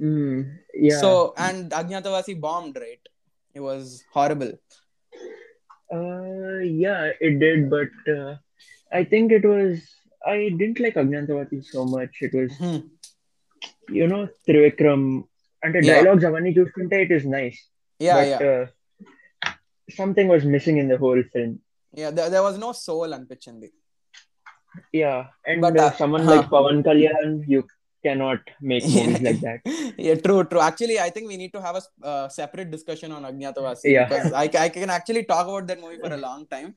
Mm, 0.00 0.36
yeah. 0.84 1.00
So 1.00 1.08
and 1.46 1.70
Agnyaathavaasi 1.78 2.34
bombed 2.44 2.78
right 2.84 3.06
it 3.56 3.64
was 3.68 3.88
horrible 4.16 4.52
Uh, 5.90 6.58
yeah, 6.82 7.10
it 7.20 7.38
did, 7.38 7.68
but 7.68 7.94
uh, 8.08 8.28
I 8.92 9.04
think 9.04 9.32
it 9.32 9.44
was. 9.44 9.70
I 10.22 10.50
didn't 10.50 10.78
like 10.78 10.94
Agnantavati 10.94 11.58
so 11.64 11.84
much. 11.84 12.12
It 12.20 12.32
was, 12.32 12.52
you 13.90 14.06
know, 14.06 14.20
Trivikram. 14.48 15.02
అంటే 15.62 15.78
Yeah. 15.78 15.88
Dialogues 15.90 16.26
అవన్నీ 16.28 16.50
చూస్తుంటే 16.58 16.98
it 17.04 17.12
is 17.16 17.26
nice 17.34 17.58
yeah 18.00 18.14
but 18.18 18.30
yeah 18.44 18.54
something 19.88 20.30
was 20.34 20.46
missing 20.54 20.80
in 20.84 20.90
the 20.92 20.98
whole 21.02 21.22
film 21.34 21.56
yeah 22.02 22.08
there 22.34 22.44
was 22.48 22.58
no 22.66 22.70
soul 22.86 23.12
అనిపించింది 23.18 23.68
yeah 25.02 25.12
and 25.50 25.62
But, 25.66 25.76
uh, 25.84 25.90
someone 26.00 26.26
huh. 26.26 26.32
Like 26.34 26.48
Pawan 26.56 26.80
Kalyan 26.88 27.32
you 27.52 27.60
cannot 28.06 28.46
make 28.70 28.84
movies 28.94 29.22
like 29.26 29.40
that 29.46 29.62
yeah 30.06 30.18
true 30.24 30.38
true 30.50 30.62
actually 30.68 30.96
i 31.06 31.10
think 31.14 31.26
we 31.32 31.36
need 31.42 31.52
to 31.56 31.62
have 31.66 31.76
a 31.80 31.84
uh, 32.10 32.26
separate 32.38 32.70
discussion 32.76 33.10
on 33.16 33.22
agnatavasi 33.30 33.88
Yeah. 33.96 34.06
because 34.12 34.32
I, 34.42 34.46
I 34.66 34.68
can 34.76 34.92
actually 34.98 35.24
talk 35.32 35.44
about 35.52 35.66
that 35.70 35.80
movie 35.84 36.00
for 36.04 36.12
a 36.18 36.22
long 36.28 36.42
time 36.54 36.70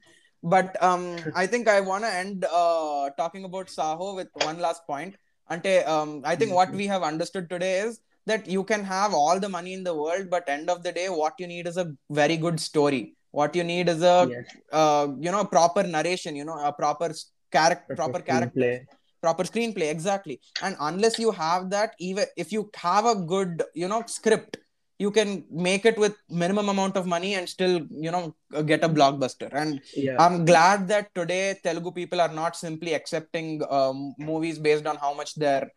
but 0.43 0.69
um 0.87 1.03
i 1.41 1.45
think 1.51 1.65
i 1.75 1.81
want 1.89 2.03
to 2.07 2.11
end 2.23 2.39
uh 2.61 3.03
talking 3.21 3.43
about 3.49 3.67
saho 3.77 4.07
with 4.19 4.31
one 4.49 4.57
last 4.65 4.81
point 4.91 5.13
ante 5.49 5.73
um 5.93 6.09
i 6.31 6.35
think 6.39 6.51
what 6.59 6.71
we 6.79 6.85
have 6.93 7.03
understood 7.11 7.45
today 7.53 7.75
is 7.85 7.93
that 8.31 8.43
you 8.55 8.63
can 8.71 8.83
have 8.95 9.13
all 9.21 9.37
the 9.45 9.51
money 9.57 9.73
in 9.77 9.83
the 9.89 9.95
world 10.01 10.25
but 10.33 10.51
end 10.57 10.67
of 10.73 10.79
the 10.87 10.93
day 10.99 11.07
what 11.21 11.35
you 11.43 11.47
need 11.53 11.67
is 11.71 11.77
a 11.85 11.87
very 12.21 12.37
good 12.45 12.59
story 12.69 13.01
what 13.38 13.54
you 13.58 13.64
need 13.72 13.88
is 13.94 14.02
a 14.02 14.18
yes. 14.34 14.46
uh, 14.80 15.06
you 15.24 15.32
know 15.34 15.44
proper 15.56 15.82
narration 15.96 16.34
you 16.40 16.46
know 16.50 16.58
a 16.70 16.72
proper 16.82 17.10
character 17.56 17.94
proper 18.00 18.20
character 18.30 18.60
play 18.60 18.76
proper 19.20 19.44
screenplay 19.44 19.90
exactly. 19.90 20.40
And 20.62 20.76
unless 20.80 21.18
you 21.18 21.30
have 21.32 21.70
that 21.70 21.94
even 21.98 22.26
if 22.36 22.52
you 22.52 22.70
have 22.76 23.04
a 23.04 23.14
good 23.14 23.62
you 23.74 23.88
know 23.88 24.02
script 24.06 24.58
you 24.98 25.10
can 25.12 25.44
make 25.50 25.84
it 25.86 25.96
with 25.96 26.14
minimum 26.28 26.68
amount 26.68 26.96
of 26.96 27.06
money 27.06 27.34
and 27.34 27.48
still 27.48 27.86
you 27.90 28.10
know 28.10 28.34
get 28.66 28.84
a 28.84 28.88
blockbuster. 28.88 29.48
And 29.52 29.80
Yeah. 29.94 30.16
i'm 30.24 30.44
glad 30.44 30.88
that 30.92 31.14
today 31.18 31.44
telugu 31.66 31.90
people 32.00 32.20
are 32.24 32.34
not 32.42 32.56
simply 32.56 32.94
accepting 33.00 33.48
um, 33.78 34.14
movies 34.30 34.58
based 34.68 34.86
on 34.92 34.96
how 35.04 35.12
much 35.20 35.34
they're 35.42 35.68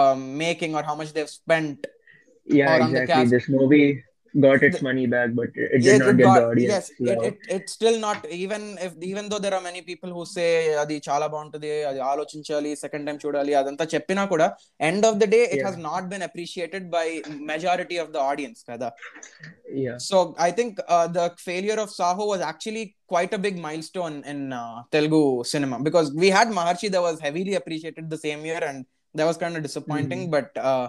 um, 0.00 0.20
making 0.46 0.74
or 0.78 0.82
how 0.82 0.96
much 1.00 1.12
they've 1.12 1.36
spent 1.42 1.78
Yeah, 2.58 2.68
or 2.72 2.82
on 2.84 2.92
the 2.92 3.02
exactly. 3.02 3.24
This 3.36 3.48
movie 3.48 3.86
got 4.37 4.63
its 4.67 4.77
The- 4.77 4.85
money 4.85 5.03
back, 5.05 5.29
but 5.39 5.49
it 5.63 5.73
did 5.73 5.83
Yes, 5.87 5.99
not 6.01 6.07
it 6.11 6.17
get 6.19 6.25
got- 6.27 6.37
the 6.39 6.45
audience. 6.51 6.71
yes 6.73 6.85
it, 6.91 7.01
love. 7.09 7.25
it, 7.27 7.35
it's 7.55 7.71
still 7.77 7.97
not 8.05 8.19
even 8.43 8.63
if 8.85 8.93
even 9.09 9.25
though 9.29 9.39
there 9.43 9.53
are 9.57 9.61
many 9.67 9.81
people 9.89 10.11
who 10.15 10.23
say 10.35 10.47
అది 10.83 10.95
చాలా 11.07 11.25
బాగుంటుంది 11.33 11.71
అది 11.89 11.99
ఆలోచించాలి 12.11 12.71
second 12.83 13.05
time 13.09 13.17
చూడాలి 13.23 13.53
అదంతా 13.59 13.85
చెప్పినా 13.93 14.23
కూడా 14.33 14.47
end 14.89 15.05
of 15.09 15.19
the 15.23 15.27
day 15.35 15.41
it 15.45 15.53
Yeah. 15.59 15.67
Has 15.67 15.77
not 15.89 16.07
Ben 16.13 16.25
appreciated 16.29 16.87
by 16.97 17.05
majority 17.51 17.97
of 18.05 18.11
the 18.17 18.21
audience 18.31 18.63
కదా 18.71 18.89
Yeah. 19.83 19.95
So 20.07 20.17
I 20.47 20.51
think 20.57 20.73
uh, 20.95 21.05
the 21.15 21.23
failure 21.45 21.77
of 21.83 21.89
Saho 21.99 22.25
was 22.31 22.41
actually 22.49 22.83
quite 23.13 23.31
a 23.37 23.41
big 23.45 23.55
milestone 23.67 24.17
in 24.31 24.39
uh, 24.53 24.75
Telugu 24.95 25.21
cinema 25.53 25.77
because 25.87 26.09
we 26.23 26.29
had 26.37 26.49
Maharshi 26.59 26.89
that 26.95 27.03
was 27.07 27.17
heavily 27.27 27.55
appreciated 27.61 28.05
the 28.15 28.19
same 28.25 28.43
year 28.49 28.61
and 28.69 28.79
that 29.15 29.25
was 29.29 29.37
kind 29.43 29.55
of 29.59 29.63
disappointing. 29.69 30.21
Mhm. 30.25 30.33
But 30.35 30.49
uh, 30.69 30.85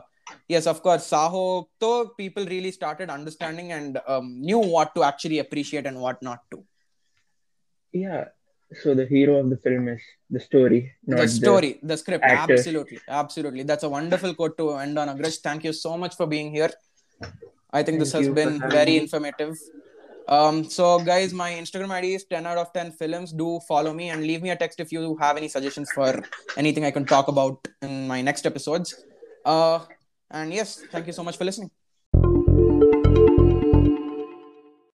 yes, 0.47 0.67
of 0.67 0.81
course, 0.81 1.05
Saho 1.05 1.69
though 1.79 2.09
people 2.17 2.45
really 2.45 2.71
started 2.71 3.09
understanding 3.09 3.71
and 3.71 3.99
um, 4.07 4.41
knew 4.41 4.59
what 4.59 4.93
to 4.95 5.03
actually 5.03 5.39
appreciate 5.39 5.85
and 5.85 5.99
what 5.99 6.21
not 6.21 6.39
to. 6.51 6.63
Yeah. 7.91 8.25
So 8.81 8.93
the 8.93 9.05
hero 9.05 9.37
of 9.39 9.49
the 9.49 9.57
film 9.57 9.87
is 9.87 10.01
the 10.29 10.39
story, 10.39 10.93
not 11.07 11.21
the 11.21 11.27
story, 11.27 11.79
the 11.81 11.97
script, 11.97 12.23
actors. 12.23 12.59
absolutely, 12.59 12.99
absolutely. 13.07 13.63
That's 13.63 13.83
a 13.83 13.89
wonderful 13.89 14.35
quote 14.35 14.57
to 14.59 14.73
end 14.73 14.99
on. 14.99 15.07
Agraj, 15.07 15.39
thank 15.39 15.63
you 15.63 15.73
so 15.73 15.97
much 15.97 16.15
for 16.15 16.27
being 16.27 16.51
here. 16.51 16.69
I 17.71 17.81
think 17.81 17.97
this 17.97 18.11
has 18.11 18.29
been 18.29 18.59
very 18.69 18.91
me. 18.91 18.97
informative. 18.99 19.57
Um, 20.27 20.63
so 20.63 20.99
guys, 20.99 21.33
my 21.33 21.51
Instagram 21.53 21.89
ID 21.89 22.13
is 22.13 22.25
10 22.25 22.45
out 22.45 22.59
of 22.59 22.71
10 22.71 22.91
films. 22.91 23.31
Do 23.31 23.59
follow 23.67 23.91
me 23.91 24.09
and 24.09 24.21
leave 24.21 24.43
me 24.43 24.51
a 24.51 24.55
text 24.55 24.79
if 24.79 24.91
you 24.91 25.17
have 25.17 25.37
any 25.37 25.47
suggestions 25.47 25.91
for 25.91 26.23
anything 26.55 26.85
I 26.85 26.91
can 26.91 27.05
talk 27.05 27.27
about 27.27 27.67
in 27.81 28.07
my 28.07 28.21
next 28.21 28.45
episodes. 28.45 29.03
Uh, 29.43 29.79
and 30.31 30.53
yes, 30.53 30.85
thank 30.91 31.07
you 31.07 31.13
so 31.13 31.23
much 31.23 31.37
for 31.37 31.45
listening. 31.45 31.71